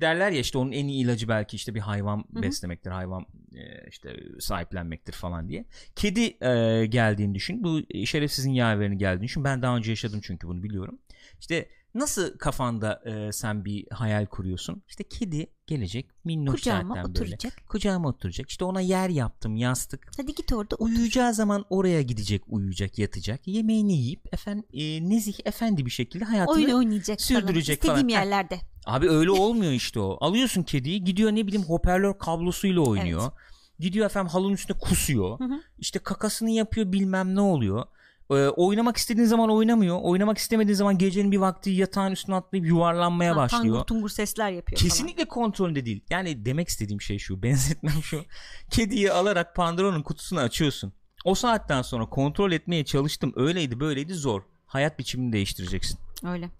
[0.00, 2.42] derler ya işte onun en iyi ilacı belki işte bir hayvan hı.
[2.42, 5.64] beslemektir, hayvan e, işte sahiplenmektir falan diye.
[5.96, 7.64] Kedi e, geldiğini düşün.
[7.64, 9.44] Bu şerefsizin yaverini geldiğini düşün.
[9.44, 10.98] Ben daha önce yaşadım çünkü bunu biliyorum.
[11.40, 11.68] İşte
[11.98, 14.82] nasıl kafanda e, sen bir hayal kuruyorsun?
[14.88, 17.24] İşte kedi gelecek minnoş Kucağıma zaten böyle.
[17.24, 17.52] oturacak.
[17.68, 18.50] Kucağıma oturacak.
[18.50, 20.10] İşte ona yer yaptım yastık.
[20.16, 20.86] Hadi git orada otur.
[20.86, 23.48] Uyuyacağı zaman oraya gidecek, uyuyacak, yatacak.
[23.48, 27.94] Yemeğini yiyip efendim e, nezih efendi bir şekilde hayatını Oyun oynayacak sürdürecek falan.
[27.94, 27.98] falan.
[28.00, 28.24] İstediğim Heh.
[28.24, 28.58] yerlerde.
[28.86, 30.16] Abi öyle olmuyor işte o.
[30.20, 33.22] Alıyorsun kediyi gidiyor ne bileyim hoparlör kablosuyla oynuyor.
[33.22, 33.32] Evet.
[33.78, 35.40] Gidiyor efendim halının üstünde kusuyor.
[35.40, 35.60] Hı hı.
[35.78, 37.84] İşte kakasını yapıyor bilmem ne oluyor.
[38.30, 39.98] Ee, oynamak istediğin zaman oynamıyor.
[40.02, 43.74] Oynamak istemediğin zaman gecenin bir vakti yatağın üstüne atlayıp yuvarlanmaya Ha, başlıyor.
[43.74, 44.88] Tangur tungur sesler yapıyor falan.
[44.88, 46.04] Kesinlikle kontrolünde değil.
[46.10, 47.42] Yani demek istediğim şey şu.
[47.42, 48.24] Benzetmem şu.
[48.70, 50.92] Kediyi alarak Pandora'nın kutusunu açıyorsun.
[51.24, 53.32] O saatten sonra kontrol etmeye çalıştım.
[53.36, 54.42] Öyleydi böyleydi zor.
[54.66, 55.98] Hayat biçimini değiştireceksin.
[56.24, 56.50] Öyle.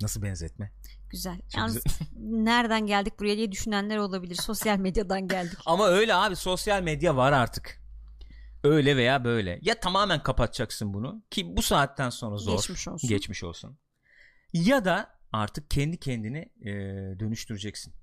[0.00, 0.72] Nasıl benzetme?
[1.10, 1.36] Güzel.
[1.40, 1.84] Çok Yalnız
[2.20, 4.34] nereden geldik buraya diye düşünenler olabilir.
[4.34, 5.58] Sosyal medyadan geldik.
[5.66, 7.81] Ama öyle abi sosyal medya var artık.
[8.64, 9.58] Öyle veya böyle.
[9.62, 12.56] Ya tamamen kapatacaksın bunu ki bu saatten sonra zor.
[12.56, 13.08] Geçmiş olsun.
[13.08, 13.78] Geçmiş olsun.
[14.52, 16.70] Ya da artık kendi kendini e,
[17.20, 17.94] dönüştüreceksin.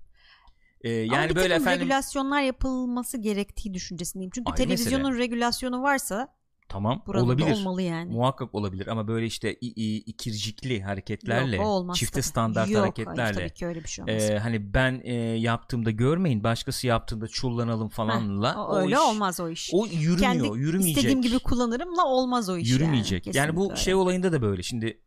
[0.82, 4.32] E, Ama yani bir böyle efendim regülasyonlar yapılması gerektiği düşüncesindeyim.
[4.36, 6.39] Çünkü Ayrı televizyonun regülasyonu varsa
[6.70, 7.52] tamam burada da olabilir.
[7.52, 8.12] olmalı yani.
[8.14, 12.24] Muhakkak olabilir ama böyle işte ikircikli hareketlerle, Yok, o olmaz çifte tabii.
[12.24, 13.34] standart Yok, hayır, hareketlerle.
[13.40, 14.30] tabii ki öyle bir şey olmaz.
[14.30, 18.66] e, hani ben e, yaptığımda görmeyin, başkası yaptığında çullanalım falanla.
[18.68, 19.70] o, öyle iş- olmaz o iş.
[19.74, 20.98] O yürümüyor, Kendi yürümeyecek.
[20.98, 23.28] istediğim gibi kullanırımla olmaz o iş yürümeyecek.
[23.28, 23.38] yani.
[23.38, 24.02] Yani, bu şey öyle.
[24.02, 24.64] olayında da böyle.
[24.64, 25.00] Şimdi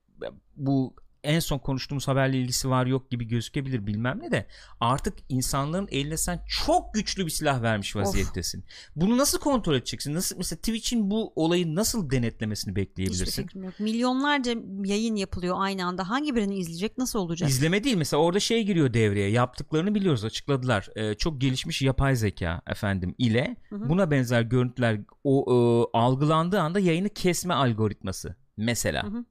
[0.57, 0.95] bu
[1.25, 4.47] en son konuştuğumuz haberle ilgisi var yok gibi gözükebilir bilmem ne de
[4.81, 8.65] artık insanların eline sen çok güçlü bir silah vermiş vaziyettesin.
[8.97, 10.15] Bunu nasıl kontrol edeceksin?
[10.15, 13.43] Nasıl mesela Twitch'in bu olayı nasıl denetlemesini Hiçbir bekleyebilirsin?
[13.43, 13.81] fikrim yok.
[13.81, 14.55] Milyonlarca
[14.85, 16.09] yayın yapılıyor aynı anda.
[16.09, 16.99] Hangi birini izleyecek?
[16.99, 17.51] Nasıl olacak?
[17.51, 22.61] İzleme değil mesela orada şey giriyor devreye yaptıklarını biliyoruz açıkladılar Ee, çok gelişmiş yapay zeka
[22.67, 23.89] efendim ile Hı hı.
[23.89, 25.55] buna benzer görüntüler o e,
[25.99, 29.25] algılandığı anda yayını kesme algoritması mesela Hı hı.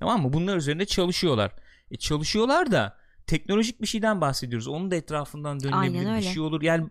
[0.00, 1.52] Tamam mı bunlar üzerinde çalışıyorlar
[1.90, 2.96] e, çalışıyorlar da
[3.26, 6.22] teknolojik bir şeyden bahsediyoruz onun da etrafından dönülebilir bir öyle.
[6.32, 6.88] şey olur yani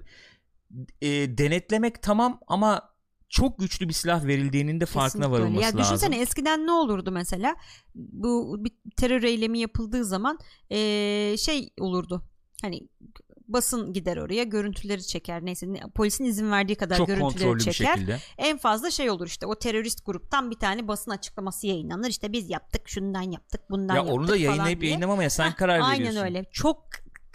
[1.02, 1.08] e,
[1.38, 2.90] denetlemek tamam ama
[3.30, 5.44] çok güçlü bir silah verildiğinin de farkına Kesinlikle öyle.
[5.44, 5.80] varılması Ya lazım.
[5.96, 7.56] düşünsene eskiden ne olurdu mesela?
[7.96, 10.40] Bu bir terör eylemi yapıldığı zaman
[10.70, 12.24] eee, şey olurdu.
[12.62, 12.88] Hani
[13.54, 17.96] basın gider oraya görüntüleri çeker neyse ne- polisin izin verdiği kadar çok görüntüleri çeker.
[17.96, 18.18] şekilde.
[18.38, 22.10] En fazla şey olur işte o terörist gruptan bir tane basın açıklaması yayınlanır.
[22.10, 24.92] İşte biz yaptık, şundan yaptık, bundan Ya yaptık onu da yayınlayıp diye.
[24.92, 26.20] yayınlamamaya sen Heh, karar Aynen veriyorsun.
[26.26, 26.46] öyle.
[26.52, 26.84] Çok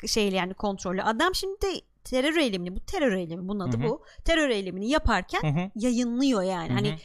[0.06, 1.02] şeyli yani kontrollü.
[1.02, 1.56] Adam şimdi
[2.04, 3.84] terör eylemini, bu terör eylemi bunun adı Hı hı.
[3.88, 4.04] bu.
[4.24, 5.70] Terör eylemini yaparken Hı hı.
[5.76, 6.68] yayınlıyor yani.
[6.68, 6.74] Hı hı.
[6.74, 6.98] Hani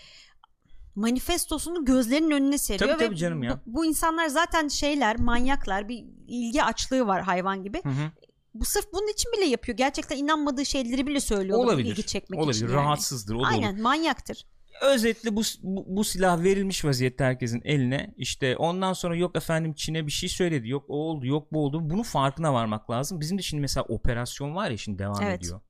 [0.95, 3.59] manifestosunu gözlerinin önüne seriyor Tabii, ve tabii canım ya.
[3.65, 7.81] Bu, bu insanlar zaten şeyler, manyaklar, bir ilgi açlığı var hayvan gibi.
[7.83, 8.11] Hı hı.
[8.53, 9.77] Bu sırf bunun için bile yapıyor.
[9.77, 11.91] Gerçekten inanmadığı şeyleri bile söylüyor Olabilir.
[11.91, 12.55] ilgi çekmek Olabilir.
[12.55, 12.65] için.
[12.67, 12.75] yani.
[12.75, 13.35] Rahatsızdır.
[13.35, 13.47] O da olur.
[13.51, 14.45] Aynen manyaktır.
[14.81, 18.13] Özetle bu, bu bu silah verilmiş vaziyette herkesin eline.
[18.17, 20.69] İşte ondan sonra yok efendim Çin'e bir şey söyledi.
[20.69, 21.89] Yok o oldu, yok bu oldu.
[21.89, 23.19] Bunun farkına varmak lazım.
[23.19, 25.39] Bizim de şimdi mesela operasyon var ya şimdi devam Evet.
[25.39, 25.61] ediyor.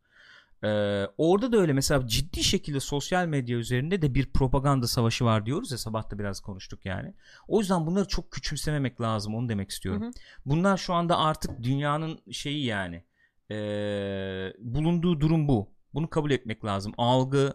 [0.64, 5.46] Ee, orada da öyle mesela ciddi şekilde sosyal medya üzerinde de bir propaganda savaşı var
[5.46, 7.14] diyoruz ya sabah da biraz konuştuk yani.
[7.48, 10.02] O yüzden bunları çok küçümsememek lazım onu demek istiyorum.
[10.02, 10.12] Hı hı.
[10.46, 13.04] Bunlar şu anda artık dünyanın şeyi yani
[13.52, 15.72] ee, bulunduğu durum bu.
[15.94, 16.94] Bunu kabul etmek lazım.
[16.98, 17.54] Algı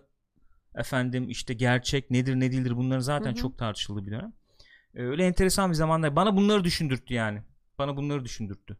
[0.75, 3.35] efendim işte gerçek nedir ne değildir bunların zaten Hı hı.
[3.35, 4.33] çok tartışıldığı bir dönem.
[4.95, 7.43] Ee, öyle enteresan bir zamanda bana bunları düşündürttü yani.
[7.79, 8.79] Bana bunları düşündürttü.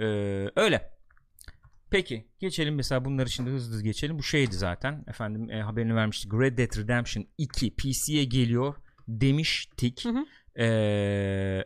[0.00, 0.04] Ee,
[0.56, 0.91] öyle.
[1.92, 4.18] Peki geçelim mesela bunları şimdi hızlı hızlı geçelim.
[4.18, 6.32] Bu şeydi zaten efendim e, haberini vermiştik.
[6.32, 8.74] Red Dead Redemption 2 PC'ye geliyor
[9.08, 10.04] demiştik.
[10.04, 10.26] Hı hı.
[10.62, 11.64] Ee,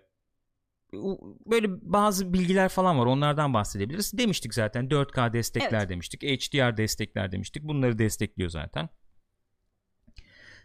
[1.46, 4.18] böyle bazı bilgiler falan var onlardan bahsedebiliriz.
[4.18, 5.88] Demiştik zaten 4K destekler Evet.
[5.88, 6.22] demiştik.
[6.22, 7.62] HDR destekler demiştik.
[7.62, 8.88] Bunları destekliyor zaten.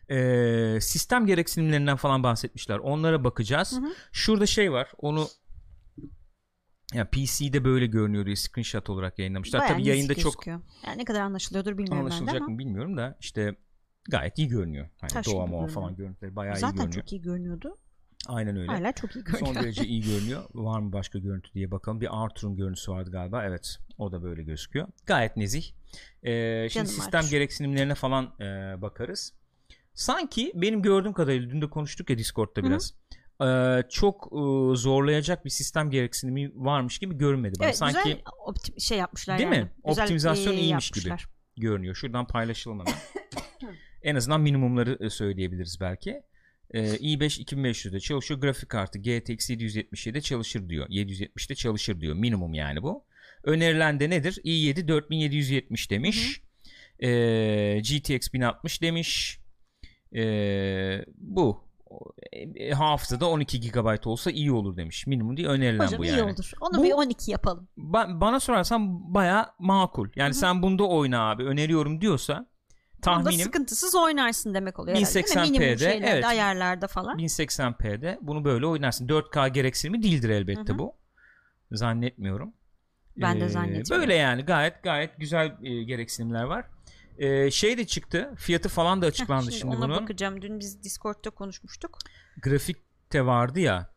[0.09, 2.77] Ee, sistem gereksinimlerinden falan bahsetmişler.
[2.77, 3.71] Onlara bakacağız.
[3.71, 3.93] Hı hı.
[4.11, 4.91] Şurada şey var.
[4.97, 5.27] Onu
[6.93, 9.59] ya PC'de böyle görünüyor diye screenshot olarak yayınlamışlar.
[9.61, 10.61] Bayağı Tabii yayında çok gözüküyor.
[10.87, 12.51] Yani ne kadar anlaşılıyordur bilmiyorum ben de anlaşılacak ama.
[12.51, 13.55] mı bilmiyorum da işte
[14.09, 14.89] gayet iyi görünüyor.
[15.01, 15.69] Hani Taş doğa görünüyor.
[15.69, 16.93] falan görüntüleri bayağı iyi Zaten görünüyor.
[17.01, 17.77] çok iyi görünüyordu.
[18.27, 18.67] Aynen öyle.
[18.71, 19.45] Hala çok iyi görünüyor.
[19.53, 20.43] Son derece iyi görünüyor.
[20.53, 22.01] Var mı başka görüntü diye bakalım.
[22.01, 23.43] Bir Arthur'un görüntüsü vardı galiba.
[23.45, 23.77] Evet.
[23.97, 24.87] O da böyle gözüküyor.
[25.05, 25.71] Gayet nezih.
[26.23, 27.31] Ee, şimdi Canım sistem Arthur.
[27.31, 28.45] gereksinimlerine falan e,
[28.81, 29.33] bakarız.
[29.93, 32.69] Sanki benim gördüğüm kadarıyla dün de konuştuk ya Discord'da Hı hı.
[33.41, 37.67] Ee, çok e, zorlayacak bir sistem gereksinimi varmış gibi görünmedi bana.
[37.67, 39.63] Evet Sanki güzel optim- şey yapmışlar Değil yani.
[39.63, 39.71] mi?
[39.85, 41.07] Güzel, Optimizasyon e, iyiymiş gibi.
[41.09, 41.33] yapmışlar.
[41.57, 41.95] görünüyor.
[41.95, 42.93] Şuradan paylaşalım hemen.
[44.03, 46.21] en azından minimumları e, söyleyebiliriz belki.
[46.73, 48.39] Ee, i5 2500'de çalışıyor.
[48.41, 50.87] Grafik kartı GTX 777'de çalışır diyor.
[50.89, 52.15] 770'de çalışır diyor.
[52.15, 53.05] Minimum yani bu.
[53.43, 54.33] Önerilen de nedir?
[54.43, 56.41] i7 4770 demiş.
[57.03, 59.39] Ee, GTX 1060 demiş.
[60.15, 61.70] Ee, bu.
[62.55, 65.07] E, hafızada 12 GB olsa iyi olur demiş.
[65.07, 66.23] Minimum değil önerilen Hocam bu iyi yani.
[66.23, 66.51] olur.
[66.61, 67.67] Onu Bu- bir 12 yapalım.
[67.77, 70.09] Ba- bana sorarsan baya makul.
[70.15, 70.39] Yani Hı hı.
[70.39, 74.97] sen bunda oyna abi öneriyorum diyorsa Bunda tahminim sıkıntısız oynarsın demek oluyor.
[74.97, 75.31] herhalde, değil mi?
[75.31, 76.25] 1080p'de, Minimum şeylerde, evet.
[76.25, 77.17] ayarlarda falan.
[77.17, 79.07] 1080p'de bunu böyle oynarsın.
[79.07, 80.79] 4K gereksinimi değildir elbette Hı hı.
[80.79, 80.93] bu.
[81.71, 82.53] Zannetmiyorum.
[83.17, 84.01] Ben de Ee, zannetmiyorum.
[84.01, 86.65] Böyle yani gayet gayet güzel e, gereksinimler var.
[87.21, 88.33] Ee, şey de çıktı.
[88.37, 90.01] Fiyatı falan da açıklandı şimdi, şimdi, ona bunun.
[90.01, 90.41] bakacağım.
[90.41, 91.97] Dün biz Discord'da konuşmuştuk.
[92.41, 93.89] Grafikte vardı ya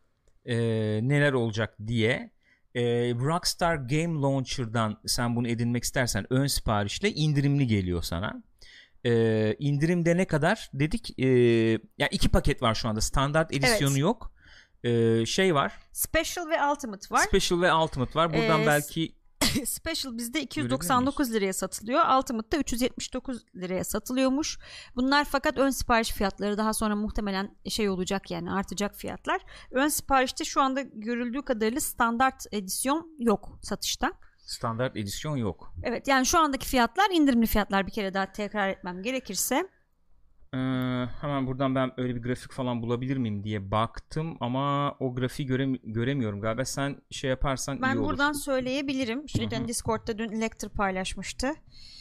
[0.45, 0.55] e,
[1.03, 2.31] neler olacak diye.
[2.75, 2.81] E,
[3.13, 8.43] Rockstar Game Launcher'dan sen bunu edinmek istersen ön siparişle indirimli geliyor sana.
[9.05, 11.19] E, indirimde ne kadar dedik?
[11.19, 11.27] E,
[11.97, 13.01] yani iki paket var şu anda.
[13.01, 14.01] Standart edisyonu Evet.
[14.01, 14.31] yok.
[14.83, 15.73] E, şey var.
[15.91, 17.27] Special ve Ultimate var.
[17.27, 18.33] Special ve Ultimate var.
[18.33, 19.15] Buradan Ee, belki
[19.65, 22.17] Special bizde 299 liraya satılıyor.
[22.17, 24.57] Ultimate da 379 liraya satılıyormuş.
[24.95, 29.41] Bunlar fakat ön sipariş fiyatları daha sonra muhtemelen şey olacak yani artacak fiyatlar.
[29.71, 34.11] Ön siparişte şu anda görüldüğü kadarıyla standart edisyon yok satışta.
[34.45, 35.73] standart edisyon yok.
[35.83, 39.69] Evet yani şu andaki fiyatlar indirimli fiyatlar bir kere daha tekrar etmem gerekirse.
[40.55, 40.57] Ee,
[41.21, 45.79] hemen buradan ben öyle bir grafik falan bulabilir miyim diye baktım ama o grafiği görem-
[45.83, 46.65] göremiyorum galiba.
[46.65, 48.09] Sen şey yaparsan Ben iyi olur.
[48.09, 49.29] buradan söyleyebilirim.
[49.29, 49.67] Şimdi Hı hı.
[49.67, 51.47] Discord'da dün Lecter paylaşmıştı.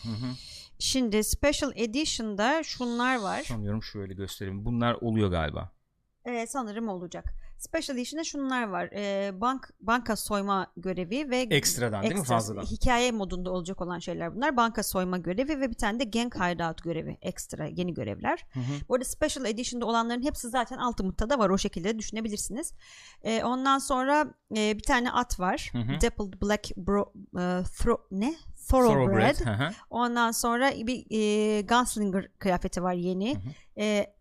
[0.02, 0.30] Hı hı.
[0.78, 3.42] Şimdi Special Edition'da şunlar var.
[3.42, 4.64] Sanıyorum şöyle göstereyim.
[4.64, 5.70] Bunlar oluyor galiba.
[6.24, 7.34] Ee, sanırım olacak.
[7.64, 8.88] Special Edition'da şunlar var.
[8.94, 12.20] Ee, bank banka soyma görevi ve Ekstradan değil mi?
[12.20, 12.62] ekstra- Fazladan.
[12.62, 14.56] Hikaye modunda olacak olan şeyler bunlar.
[14.56, 17.18] Banka soyma görevi ve bir tane de Gang Hideout görevi.
[17.22, 18.46] Ekstra yeni görevler.
[18.52, 18.64] Hı hı.
[18.88, 21.50] Bu arada Special Edition'da olanların hepsi zaten Ultimate'da da var.
[21.50, 22.72] O şekilde düşünebilirsiniz.
[23.22, 25.68] Ee, ondan sonra e, bir tane at var.
[25.72, 26.00] Hı hı.
[26.00, 28.34] Dappled Black Bro, e, thro, ne?
[28.68, 29.36] Thoroughbred.
[29.36, 29.60] Thoroughbred.
[29.60, 29.70] Hı hı.
[29.90, 33.34] Ondan sonra bir e, Gunslinger kıyafeti var yeni.
[33.34, 33.42] Hı hı.
[33.78, 34.13] E,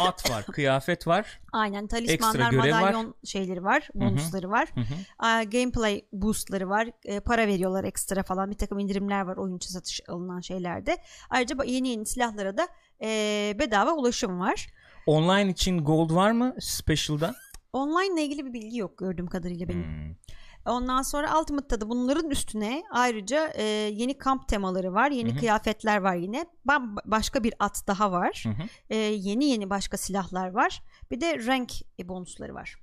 [0.00, 1.40] At var, kıyafet var.
[1.52, 2.80] aynen talismanlar, görev var.
[2.80, 3.88] madalyon şeyleri var.
[3.94, 4.68] Bonusları var.
[4.74, 4.94] Hı hı.
[5.18, 6.88] Aa, gameplay boostları var.
[7.04, 8.50] E, para veriyorlar ekstra falan.
[8.50, 10.98] Bir takım indirimler var oyun için satış alınan şeylerde.
[11.30, 12.68] Ayrıca yeni yeni silahlara da
[13.02, 13.08] e,
[13.58, 14.66] bedava ulaşım var.
[15.06, 17.34] Online için gold var mı special'da?
[17.72, 19.84] Online ile ilgili bir bilgi yok gördüğüm kadarıyla benim.
[19.84, 20.14] Hmm.
[20.68, 23.62] Ondan sonra Ultimate'da da bunların üstüne ayrıca e,
[23.92, 25.10] yeni kamp temaları var.
[25.10, 25.38] Yeni Hı hı.
[25.38, 26.46] kıyafetler var yine.
[26.68, 28.44] Ba- başka bir at daha var.
[28.46, 28.68] Hı hı.
[28.90, 30.82] E, yeni yeni başka silahlar var.
[31.10, 31.72] Bir de rank
[32.04, 32.74] bonusları var.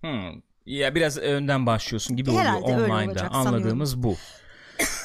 [0.00, 0.42] Hmm.
[0.66, 3.10] Ya biraz önden başlıyorsun gibi Herhalde oluyor öyle online'da.
[3.10, 4.16] olacak Anladığımız bu.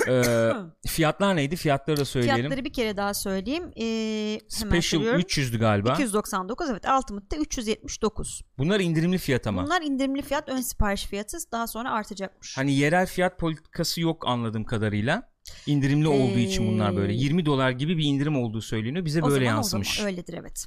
[0.07, 0.51] Ee,
[0.87, 1.55] fiyatlar neydi?
[1.55, 2.35] Fiyatları da söyleyelim.
[2.35, 3.63] Fiyatları bir kere daha söyleyeyim.
[3.75, 5.21] E, hemen Special söylüyorum.
[5.21, 5.93] 300'dü galiba.
[5.93, 8.41] 299 evet Ultimate'da 379.
[8.57, 9.65] Bunlar indirimli fiyat ama.
[9.65, 12.57] Bunlar indirimli fiyat ön sipariş fiyatı daha sonra artacakmış.
[12.57, 15.29] Hani yerel fiyat politikası yok anladığım kadarıyla.
[15.65, 17.13] İndirimli olduğu için bunlar böyle.
[17.13, 19.05] Ee, 20 dolar gibi bir indirim olduğu söyleniyor.
[19.05, 19.89] Bize o böyle zaman, yansımış.
[19.89, 20.65] O zaman öyledir evet.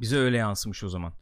[0.00, 1.12] Bize öyle yansımış o zaman.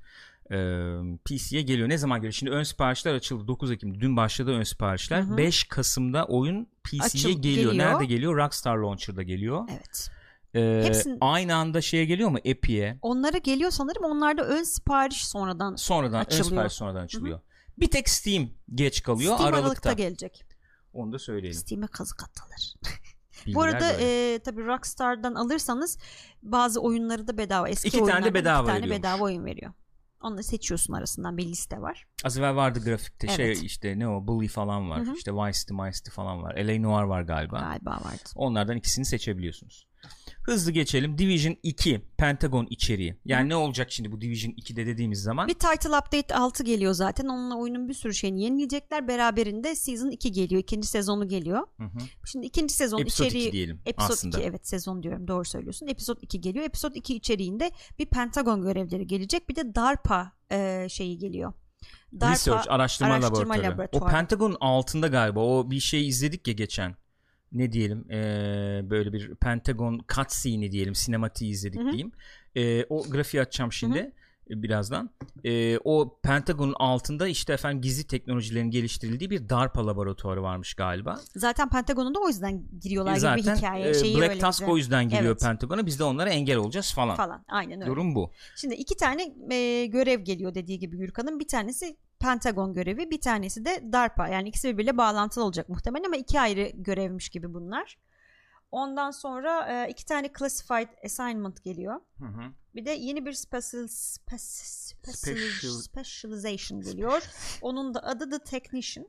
[0.51, 1.88] Ee, PC'ye geliyor.
[1.88, 2.32] Ne zaman geliyor?
[2.32, 3.49] Şimdi ön siparişler açıldı.
[3.49, 4.01] 9 Ekim.
[4.01, 5.20] Dün başladı ön siparişler.
[5.22, 5.36] Hı hı.
[5.36, 7.72] 5 Kasım'da oyun PC'ye Açıl- geliyor.
[7.72, 7.74] geliyor.
[7.92, 8.36] Nerede geliyor?
[8.36, 9.68] Rockstar Launcher'da geliyor.
[9.70, 10.09] Evet.
[10.55, 12.38] Ee, Hepsinin- Aynı anda şeye geliyor mu?
[12.44, 12.99] Epic'e.
[13.03, 14.05] Onlara geliyor sanırım.
[14.05, 16.44] Onlarda ön sipariş sonradan Sonradan ön Açılıyor.
[16.49, 17.40] sipariş sonradan açılıyor.
[17.78, 19.34] Bir tek Steam geç kalıyor.
[19.34, 19.66] Steam Aralıkta.
[19.66, 20.44] Aralık'ta gelecek.
[20.92, 21.61] Onu da söyleyelim.
[21.61, 22.74] Steam'e kazık atılır.
[23.55, 24.34] Bu arada böyle.
[24.34, 25.99] e, tabii Rockstar'dan alırsanız
[26.42, 27.68] bazı oyunları da bedava.
[27.68, 29.72] Eski İki tane de bedava iki tane bedava oyun veriyor.
[30.20, 32.06] Onları seçiyorsun arasından bir liste var.
[32.24, 33.36] Az evvel vardı grafikte Evet.
[33.36, 35.06] şey işte ne o Bully falan var.
[35.06, 35.14] Hı hı.
[35.14, 36.54] İşte Vice City, Vice City falan var.
[36.56, 37.58] LA Noir var galiba.
[37.60, 38.22] Galiba vardı.
[38.34, 39.88] Onlardan ikisini seçebiliyorsunuz.
[40.49, 41.18] Hızlı geçelim.
[41.18, 43.16] Division 2 Pentagon içeriği.
[43.24, 45.49] Yani ne olacak şimdi bu Division 2'de dediğimiz zaman?
[45.49, 47.24] Bir title update 6 geliyor zaten.
[47.24, 49.09] Onunla oyunun bir sürü şeyini yenileyecekler.
[49.09, 50.62] Beraberinde season 2 geliyor.
[50.62, 51.66] ikinci sezonu geliyor.
[51.76, 51.99] Hı hı.
[52.24, 54.38] Şimdi ikinci sezon Episode içeriği 2 diyelim Episode aslında.
[54.38, 55.86] 2 evet sezon diyorum doğru söylüyorsun.
[55.86, 56.64] Episode 2 geliyor.
[56.64, 59.49] Episode 2 içeriğinde bir Pentagon görevleri gelecek.
[59.49, 61.53] Bir de DARPA e, şeyi geliyor.
[62.12, 63.72] DARPA Research araştırma, araştırma laboratuvarı.
[63.72, 64.05] laboratuvarı.
[64.05, 65.40] O Pentagon'un altında galiba.
[65.40, 66.96] O bir şey izledik ya geçen.
[67.53, 68.05] Ne diyelim?
[68.11, 70.94] Ee, böyle bir Pentagon cutscene'i diyelim.
[70.94, 71.88] Sinematiği izledik Hı hı.
[71.92, 72.12] diyeyim.
[72.57, 73.99] Ee, o grafiği açacağım şimdi.
[74.51, 75.11] e, Birazdan.
[75.44, 81.20] Ee, o Pentagon'un altında işte efendim gizli teknolojilerin geliştirildiği bir DARPA laboratuvarı varmış galiba.
[81.36, 83.88] Zaten Pentagon'a da o yüzden giriyorlar gibi bir Zaten hikaye.
[83.88, 84.70] e, şeyi Black öyle Task bize.
[84.72, 85.40] o yüzden geliyor Evet.
[85.40, 85.86] Pentagon'a.
[85.86, 87.16] Biz de onlara engel olacağız falan.
[87.16, 87.44] falan.
[87.49, 87.90] Aynen öyle.
[87.90, 88.30] Durum bu.
[88.57, 91.40] Şimdi iki tane e, görev geliyor dediği gibi Gürkan'ın.
[91.40, 94.28] Bir tanesi Pentagon görevi, bir tanesi de DARPA.
[94.28, 97.98] Yani ikisi birbiriyle bağlantılı olacak muhtemelen ama iki ayrı görevmiş gibi bunlar.
[98.70, 102.00] Ondan sonra e, iki tane classified assignment geliyor.
[102.18, 102.42] Hı hı.
[102.74, 104.38] Bir de yeni bir special, spec-
[105.08, 107.22] special, Special- specialization geliyor.
[107.62, 109.06] Onun da adı The Technician.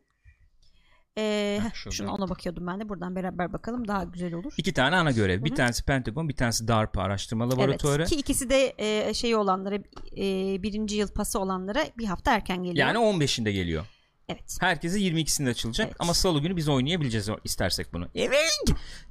[1.19, 1.95] Ee, Heh, şurada.
[1.95, 2.89] şuna ona bakıyordum ben de.
[2.89, 4.53] Buradan beraber bakalım daha güzel olur.
[4.57, 5.43] İki tane ana görev.
[5.43, 5.57] Bir Hı hı.
[5.57, 8.01] tanesi Pentagon, bir tanesi DARPA araştırma laboratuvarı.
[8.01, 9.75] Evet ki ikisi de e, şeyi olanlara
[10.17, 12.87] e, birinci yıl pası olanlara bir hafta erken geliyor.
[12.87, 13.85] Yani 15'inde geliyor.
[14.29, 14.57] evet.
[14.61, 15.95] Herkese 22'sinde açılacak Evet.
[15.99, 18.07] ama salı günü biz oynayabileceğiz istersek bunu.
[18.15, 18.63] Evet.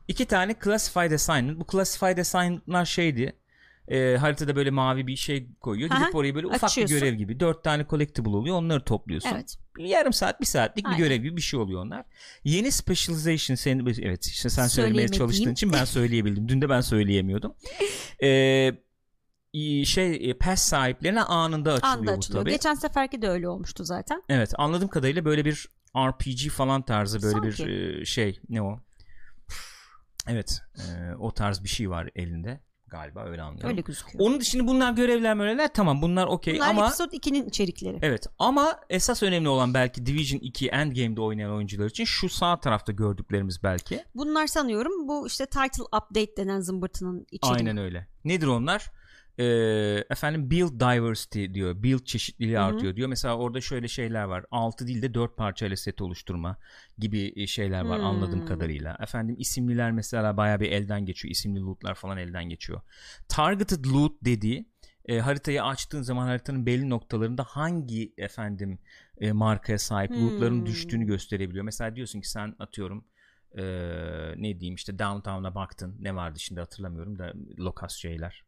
[0.09, 1.61] İki tane classified assignment.
[1.61, 3.37] Bu classified assignment'lar şeydi.
[3.91, 5.89] E, haritada böyle mavi bir şey koyuyor.
[5.91, 6.97] Gidip Aha, oraya böyle ufak açıyorsun.
[6.97, 7.41] bir görev gibi.
[7.41, 8.57] Dört tane collectible oluyor.
[8.57, 9.31] Onları topluyorsun.
[9.35, 9.57] Evet.
[9.79, 10.99] Yarım saat, bir saatlik bir Aynen.
[11.05, 12.05] görev gibi bir şey oluyor onlar.
[12.45, 16.49] Yeni specialization senin evet işte sen söylemeye çalıştığın için ben söyleyebildim.
[16.49, 17.55] Dün de ben söyleyemiyordum.
[18.23, 18.73] Ee,
[19.53, 22.43] i- şey e, pass sahiplerine anında açılıyor Anda bu açılıyor.
[22.45, 22.51] tabii.
[22.53, 24.23] Geçen seferki de öyle olmuştu zaten.
[24.29, 27.73] Evet anladığım kadarıyla böyle bir RPG falan tarzı böyle bir Sanki.
[28.01, 28.81] e, şey ne o?
[30.29, 32.61] Evet e, o tarz bir şey var elinde
[32.91, 33.71] galiba öyle anlıyorum.
[33.71, 34.25] Öyle gözüküyor.
[34.25, 37.99] Onun dışında bunlar görevler möreler tamam bunlar okey Bunlar ama episode 2'nin içerikleri.
[38.03, 42.93] evet ama esas önemli olan belki Division 2 Endgame'de oynayan oyuncular için şu sağ tarafta
[42.93, 44.05] gördüklerimiz belki.
[44.15, 47.57] Bunlar sanıyorum bu işte title update denen zımbırtının içeriği.
[47.59, 48.07] Aynen öyle.
[48.25, 48.91] Nedir onlar?
[49.39, 51.83] Ee, efendim build diversity diyor.
[51.83, 52.67] Build çeşitliliği Hı hı.
[52.69, 53.09] artıyor diyor.
[53.09, 54.45] Mesela orada şöyle şeyler var.
[54.51, 56.57] 6 değil de 4 parçayla set oluşturma
[56.99, 58.03] gibi e, şeyler var Hmm.
[58.03, 58.97] anladığım kadarıyla.
[59.01, 61.33] Efendim isimliler mesela bayağı bir elden geçiyor.
[61.33, 62.81] İsimli lootlar falan elden geçiyor.
[63.29, 64.69] Targeted loot dediği
[65.05, 68.79] e, haritayı açtığın zaman haritanın belli noktalarında hangi efendim
[69.21, 70.17] e, markaya sahip Hmm.
[70.17, 71.65] lootların düştüğünü gösterebiliyor.
[71.65, 73.05] Mesela diyorsun ki sen atıyorum
[73.59, 73.63] e,
[74.37, 78.45] ne diyeyim işte downtown'a baktın ne vardı şimdi hatırlamıyorum da lokas şeyler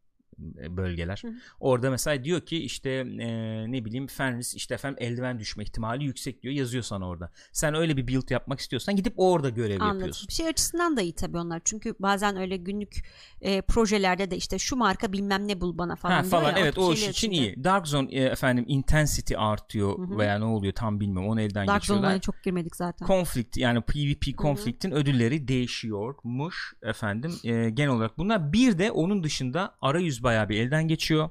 [0.69, 1.21] bölgeler.
[1.25, 1.33] Hı hı.
[1.59, 3.27] Orada mesela diyor ki işte e,
[3.71, 7.31] ne bileyim Fenris işte efendim eldiven düşme ihtimali yüksek diyor yazıyor sana orada.
[7.51, 9.97] Sen öyle bir build yapmak istiyorsan gidip orada görev Anladım.
[9.99, 10.27] yapıyorsun.
[10.27, 11.61] Bir şey açısından da iyi tabii onlar.
[11.65, 13.05] Çünkü bazen öyle günlük
[13.41, 16.77] e, projelerde de işte şu marka bilmem ne bul bana falan Ha, falan ya, evet
[16.77, 17.63] o iş için iyi.
[17.63, 20.17] Dark Zone e, efendim intensity artıyor Hı hı.
[20.17, 21.29] veya ne oluyor tam bilmiyorum.
[21.29, 22.03] Onu elden Dark geçiyorlar.
[22.03, 23.07] Zone'lara çok girmedik zaten.
[23.07, 27.31] Konflikt yani PvP konfliktin ödülleri değişiyormuş efendim.
[27.43, 31.29] E, genel olarak bunlar bir de onun dışında arayüz bayağı bir elden geçiyor.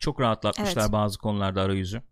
[0.00, 0.92] Çok rahatlatmışlar Evet.
[0.92, 2.02] bazı konularda arayüzü.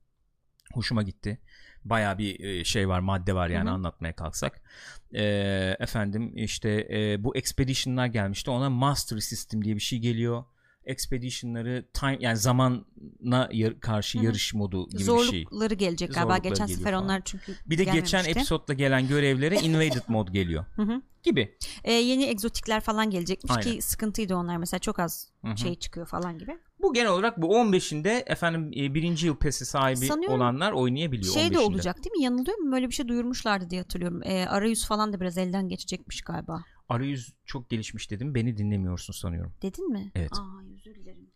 [0.74, 1.38] Hoşuma gitti.
[1.84, 3.74] Bayağı bir e, şey var madde var yani Hı hı.
[3.74, 4.60] anlatmaya kalksak.
[5.14, 5.24] E,
[5.80, 10.44] efendim işte e, bu expedition'lar gelmişti ona mastery system diye bir şey geliyor.
[10.86, 14.26] Expedition'ları time yani zamana yar- karşı Hı hı.
[14.26, 15.06] yarış modu gibi bir şey.
[15.06, 16.28] Zorlukları gelecek galiba.
[16.32, 17.04] Zorlukları Geçen sefer falan.
[17.04, 21.02] onlar çünkü Bir de geçen episodla gelen görevlere invaded mod geliyor Hı hı.
[21.22, 21.58] gibi.
[21.84, 23.62] E, yeni egzotikler falan gelecekmiş Aynen.
[23.76, 25.56] ki sıkıntıydı onlar mesela çok az Hı hı.
[25.56, 26.58] şey çıkıyor falan gibi.
[26.82, 31.34] Bu genel olarak bu 15'inde efendim e, birinci yıl pesi sahibi Sanıyorum olanlar oynayabiliyor.
[31.34, 31.58] Şey de 15'inde.
[31.58, 32.22] olacak değil mi?
[32.22, 32.72] Yanılıyor mu?
[32.72, 34.20] Böyle bir şey duyurmuşlardı diye hatırlıyorum.
[34.24, 36.64] E, arayüz falan da biraz elden geçecekmiş galiba.
[36.88, 38.34] Arayüz çok gelişmiş dedim.
[38.34, 39.54] Beni dinlemiyorsun sanıyorum.
[39.62, 40.12] Dedin mi?
[40.14, 40.32] Evet.
[40.32, 41.30] Aa özür dilerim.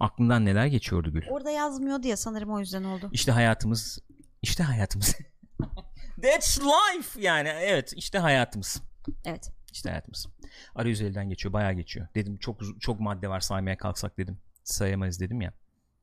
[0.00, 1.22] Aklından neler geçiyordu Gül?
[1.30, 3.08] Orada yazmıyordu ya sanırım o yüzden oldu.
[3.12, 3.98] İşte hayatımız.
[4.42, 5.16] işte hayatımız.
[6.22, 7.48] That's life yani.
[7.48, 8.82] Evet işte hayatımız.
[9.24, 9.50] Evet.
[9.72, 10.26] İşte hayatımız.
[10.74, 11.52] Arayüz elden geçiyor.
[11.52, 12.08] Bayağı geçiyor.
[12.14, 14.38] Dedim çok çok madde var saymaya kalksak dedim.
[14.64, 15.52] Sayamayız dedim ya.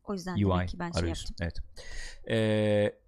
[0.03, 1.19] O yüzden UI demek ki ben şey arayüz.
[1.19, 1.35] yaptım.
[1.41, 1.57] Evet.
[2.29, 2.99] Ee,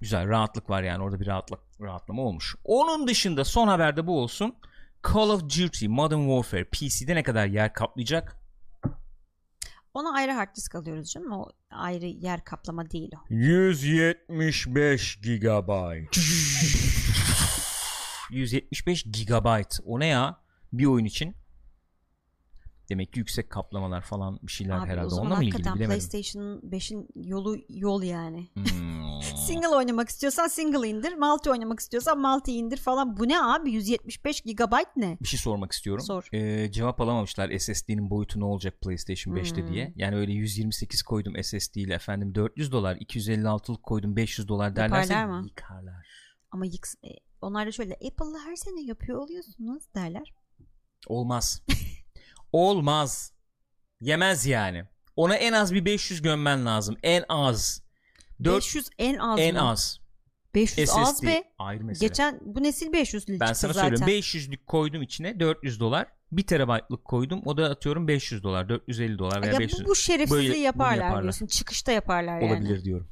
[0.00, 2.56] güzel rahatlık var yani orada bir rahatlık rahatlama olmuş.
[2.64, 4.56] Onun dışında son haberde bu olsun.
[5.02, 8.36] Call of Duty Modern Warfare PC'de ne kadar yer kaplayacak?
[9.94, 11.32] Ona ayrı hard disk alıyoruz canım.
[11.32, 13.18] O ayrı yer kaplama değil o.
[13.30, 16.20] 175 gigabyte.
[18.30, 19.76] 175 gigabyte.
[19.84, 20.40] O ne ya?
[20.72, 21.34] Bir oyun için.
[22.88, 25.14] Demek ki yüksek kaplamalar falan bir şeyler Abi, herhalde.
[25.14, 25.86] Onunla mı ilgili bilemedim.
[25.86, 28.48] PlayStation 5'in yolu yol yani.
[28.54, 29.22] Hmm.
[29.46, 31.12] Single oynamak istiyorsan single indir.
[31.12, 33.16] Multi oynamak istiyorsan multi indir falan.
[33.16, 33.70] Bu ne abi?
[33.72, 35.18] 175 GB ne?
[35.20, 36.04] bir şey sormak istiyorum.
[36.04, 36.28] Sor.
[36.32, 39.72] Ee, cevap alamamışlar SSD'nin boyutu ne olacak PlayStation 5'te Hmm.
[39.72, 39.92] diye.
[39.96, 45.40] Yani öyle 128 koydum SSD ile efendim 400 dolar 256'lık koydum 500 dolar derlerse Yaparlar
[45.40, 45.46] mı?
[45.48, 46.06] yıkarlar.
[46.50, 47.08] Ama yıks e,
[47.40, 50.34] onlar da şöyle Apple'la her sene yapıyor oluyorsunuz derler.
[51.06, 51.62] Olmaz.
[52.52, 53.32] Olmaz.
[54.00, 54.84] Yemez yani.
[55.16, 56.96] Ona en az bir 500 gömmen lazım.
[57.02, 57.82] En az.
[58.44, 59.70] 4 500 en az en mı?
[59.70, 60.00] az.
[60.54, 61.44] 500 SSD az be.
[61.58, 62.08] ayrı mesele.
[62.08, 63.96] Geçen bu nesil 500 ben çıktı sana zaten.
[63.96, 66.06] söylüyorum 500'lük koydum içine 400 dolar.
[66.32, 67.42] 1 terabaytlık koydum.
[67.44, 70.96] O da atıyorum 500 dolar, 450 dolar veya ya 500 bu, bu şerefsizliği Böyle yaparlar,
[70.96, 71.22] yaparlar.
[71.22, 71.46] diyorsun.
[71.46, 72.52] Çıkışta yaparlar yani.
[72.52, 73.08] olabilir diyorum.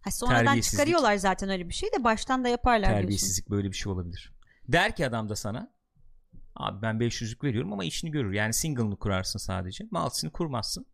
[0.00, 3.00] Ha, sonradan çıkarıyorlar zaten öyle bir şey de baştan da yaparlar diyorsun.
[3.02, 4.32] Terbiyesizlik böyle bir şey olabilir.
[4.68, 5.73] Der ki adam da sana
[6.56, 8.32] abi ben 500'lük veriyorum ama işini görür.
[8.32, 9.86] Yani single'ını kurarsın sadece.
[9.90, 10.86] Multisini kurmazsın.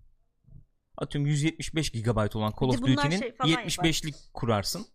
[0.97, 4.87] Atıyorum 175 GB olan Call of Duty'nin şey falan 75'lik kurarsın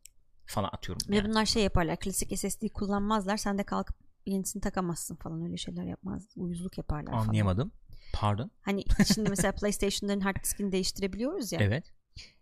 [0.45, 1.01] falan atıyorum.
[1.09, 1.29] Ve yani.
[1.29, 1.99] bunlar şey yaparlar.
[1.99, 3.37] Klasik SSD kullanmazlar.
[3.37, 3.95] Sen de kalkıp
[4.25, 6.27] yenisini takamazsın falan öyle şeyler yapmaz.
[6.35, 7.27] Uyuzluk yaparlar falan.
[7.27, 7.71] Anlayamadım.
[8.13, 8.51] Pardon.
[8.61, 11.59] Hani şimdi mesela PlayStation'ların hard diskini değiştirebiliyoruz ya.
[11.61, 11.93] Evet.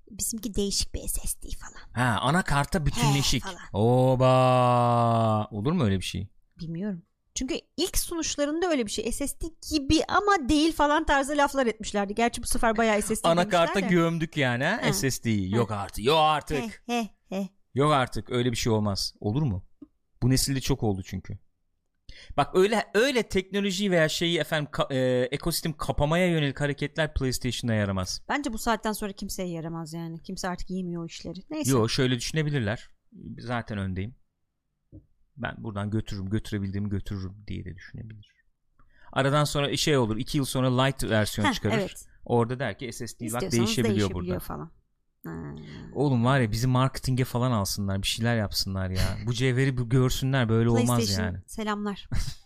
[0.09, 1.91] Bizimki değişik bir SSD falan.
[1.93, 3.43] Ha anakarta bütünleşik.
[3.43, 3.57] falan.
[3.73, 5.47] Oba.
[5.51, 6.27] Olur mu öyle bir şey?
[6.59, 7.03] Bilmiyorum.
[7.35, 9.11] Çünkü ilk sunuşlarında öyle bir şey.
[9.11, 9.41] SSD
[9.73, 12.15] gibi ama değil falan tarzı laflar etmişlerdi.
[12.15, 13.87] Gerçi bu sefer bayağı SSD Anakarta de.
[13.87, 14.93] gömdük yani ha, Ha.
[14.93, 15.55] SSD'yi.
[15.55, 16.05] Yok artık.
[16.05, 16.83] Yok artık.
[16.85, 17.49] He he he.
[17.73, 19.13] Yok artık öyle bir şey olmaz.
[19.19, 19.65] Olur mu?
[20.23, 21.37] Bu nesilde çok oldu çünkü.
[22.37, 28.21] Bak öyle öyle teknoloji veya şeyi efendim ka- e, ekosistem kapamaya yönelik hareketler PlayStation'a yaramaz.
[28.29, 30.23] Bence bu saatten sonra kimseye yaramaz yani.
[30.23, 31.39] Kimse artık yemiyor o işleri.
[31.49, 31.71] Neyse.
[31.71, 32.89] Yo şöyle düşünebilirler.
[33.39, 34.15] Zaten öndeyim.
[35.37, 38.33] Ben buradan götürürüm, götürebildiğimi götürürüm diye de düşünebilir.
[39.11, 40.17] Aradan sonra şey olur.
[40.17, 41.77] iki yıl sonra light versiyon Heh, çıkarır.
[41.77, 42.05] evet.
[42.25, 44.39] Orada der ki SSD bak değişebiliyor, burada.
[44.39, 44.71] falan.
[45.25, 45.55] Ha.
[45.93, 48.01] Oğlum var ya bizi marketinge falan alsınlar.
[48.01, 49.17] Bir şeyler yapsınlar ya.
[49.25, 51.37] Bu cevheri görsünler böyle olmaz yani.
[51.45, 52.09] selamlar.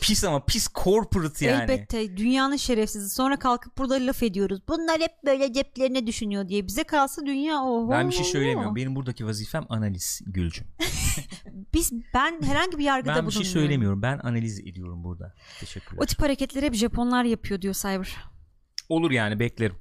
[0.00, 1.62] Pis ama pis corporate yani.
[1.62, 3.10] Elbette dünyanın şerefsizi.
[3.10, 4.60] Sonra kalkıp burada laf ediyoruz.
[4.68, 6.66] Bunlar hep böyle ceplerine düşünüyor diye.
[6.66, 7.90] Bize kalsa dünya oho.
[7.90, 8.76] Ben bir şey söylemiyorum.
[8.76, 10.66] Benim buradaki vazifem analiz Gülcüm.
[11.74, 13.60] Biz ben herhangi bir yargıda Ben bir şey bulunmuyorum.
[13.68, 14.02] söylemiyorum.
[14.02, 15.34] Ben analiz ediyorum burada.
[15.60, 16.02] Teşekkürler.
[16.02, 18.16] O tip hareketleri hep Japonlar yapıyor diyor Cyber.
[18.88, 19.76] Olur yani beklerim.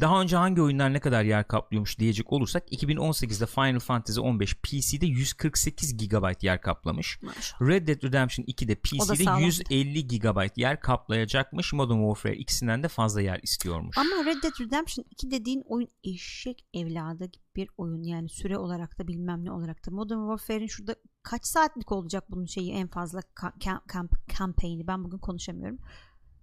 [0.00, 5.06] Daha önce hangi oyunlar ne kadar yer kaplıyormuş diyecek olursak 2018'de Final Fantasy 15 PC'de
[5.06, 7.18] 148 GB yer kaplamış.
[7.22, 7.60] Maşallah.
[7.68, 9.40] Red Dead Redemption 2'de O da PC'de sağlam.
[9.40, 11.72] 150 GB yer kaplayacakmış.
[11.72, 13.98] Modern Warfare ikisinden de fazla yer istiyormuş.
[13.98, 18.02] Ama Red Dead Redemption 2 dediğin oyun eşek evladı gibi bir oyun.
[18.02, 19.90] Yani süre olarak da bilmem ne olarak da.
[19.90, 24.86] Modern Warfare'in şurada kaç saatlik olacak bunun şeyi en fazla ka- ka- kamp campaign'i.
[24.86, 25.78] Ben bugün konuşamıyorum.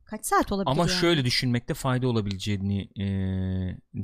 [0.09, 0.99] Kaç saat olabilir Ama yani?
[1.01, 3.77] şöyle düşünmekte fayda olabileceğini eee,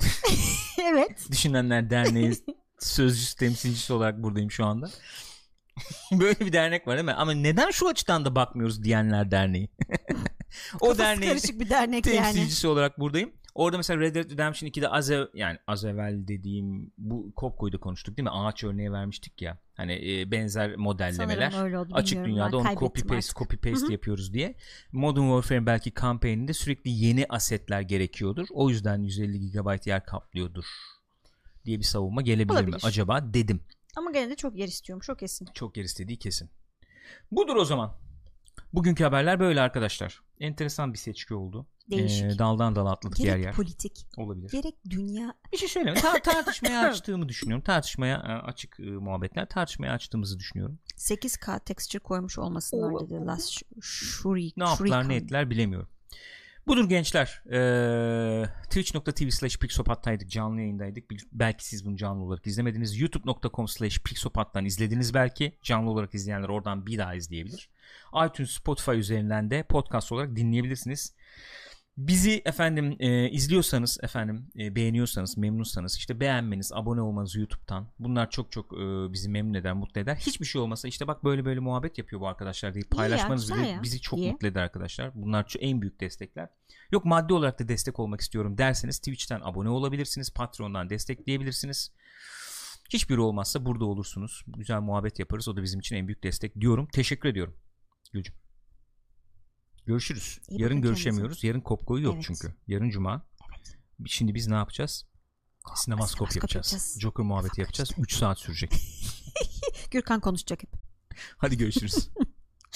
[0.83, 1.27] evet.
[1.31, 2.33] Düşünenler Derneği
[2.79, 4.89] sözcüsü temsilcisi olarak buradayım şu anda.
[6.11, 7.13] Böyle bir dernek var değil mi?
[7.13, 9.69] Ama neden şu açıdan da bakmıyoruz diyenler derneği.
[10.75, 12.15] o Kafası derneğin karışık bir dernek yani.
[12.17, 13.31] temsilcisi olarak buradayım.
[13.55, 18.17] Orada mesela Red Dead Redemption 2'de az ev, yani az evvel dediğim bu Kopko'yu konuştuk
[18.17, 18.29] değil mi?
[18.29, 19.57] Ağaç örneği vermiştik ya.
[19.73, 21.75] Hani e, benzer modellemeler.
[21.75, 21.93] Oldu.
[21.93, 23.35] Açık dünyada onu copy paste artık.
[23.35, 24.55] copy paste yapıyoruz diye.
[24.91, 28.47] Modern Warfare'in belki kampanyasında sürekli yeni asetler gerekiyordur.
[28.53, 30.65] O yüzden 150 GB yer kaplıyordur
[31.65, 32.81] diye bir savunma gelebilir mi Olabilir.
[32.83, 33.61] acaba dedim.
[33.97, 35.01] Ama gene de çok yer istiyorum.
[35.01, 35.47] Çok kesin.
[35.53, 36.49] Çok yer istediği kesin.
[37.31, 37.97] Budur o zaman.
[38.73, 40.21] Bugünkü haberler böyle arkadaşlar.
[40.39, 41.67] Enteresan bir seçki oldu.
[41.91, 42.23] Değişik.
[42.25, 43.53] Ee, daldan dala atladık gerek yer yer.
[43.53, 44.05] politik.
[44.17, 44.51] Olabilir.
[44.51, 45.33] Gerek dünya.
[45.51, 45.99] Bir şey söyleyeyim.
[46.01, 47.63] Ta- tartışmaya açtığımı düşünüyorum.
[47.63, 49.49] Tartışmaya e, açık e, muhabbetler.
[49.49, 50.79] Tartışmaya açtığımızı düşünüyorum.
[50.97, 53.25] 8K texture koymuş olmasınlar Ola- dedi.
[53.25, 54.51] Last Sh- Shuri.
[54.57, 55.89] Ne yaptılar ne ettiler bilemiyorum.
[56.67, 57.43] Budur gençler.
[57.51, 60.29] Ee, Twitch.tv slash Pixopat'taydık.
[60.29, 61.03] Canlı yayındaydık.
[61.31, 62.99] Belki siz bunu canlı olarak izlemediniz.
[62.99, 65.57] YouTube.com slash Pixopat'tan izlediniz belki.
[65.63, 67.69] Canlı olarak izleyenler oradan bir daha izleyebilir.
[68.27, 71.15] iTunes, Spotify üzerinden de podcast olarak dinleyebilirsiniz.
[71.97, 78.51] Bizi efendim e, izliyorsanız efendim e, beğeniyorsanız memnunsanız işte beğenmeniz abone olmanız YouTube'dan bunlar çok
[78.51, 80.15] çok e, bizi memnun eder mutlu eder.
[80.15, 83.83] Hiçbir şey olmasa işte bak böyle böyle muhabbet yapıyor bu arkadaşlar deyip paylaşmanız ya.
[83.83, 84.31] bizi çok İyi.
[84.31, 85.11] mutlu eder arkadaşlar.
[85.15, 86.49] Bunlar ço- en büyük destekler.
[86.91, 91.91] Yok maddi olarak da destek olmak istiyorum derseniz Twitch'ten abone olabilirsiniz Patreon'dan destekleyebilirsiniz.
[92.89, 94.43] Hiçbiri olmazsa burada olursunuz.
[94.47, 96.87] Güzel muhabbet yaparız o da bizim için en büyük destek diyorum.
[96.93, 97.55] Teşekkür ediyorum
[98.13, 98.44] Gülcüm
[99.85, 100.39] Görüşürüz.
[100.49, 101.43] İyi Yarın görüşemiyoruz.
[101.43, 102.23] Yarın Kopko'yu yok Evet.
[102.27, 102.55] çünkü.
[102.67, 103.25] Yarın cuma.
[104.05, 105.05] Şimdi biz ne yapacağız?
[105.75, 106.71] Sinemaskop Sinemaskop yapacağız.
[106.71, 106.97] yapacağız.
[107.01, 107.89] Joker muhabbeti yapacağız.
[107.89, 108.01] karıştı.
[108.01, 108.73] 3 saat sürecek.
[109.91, 110.69] Gürkan konuşacak hep.
[111.37, 112.09] Hadi görüşürüz.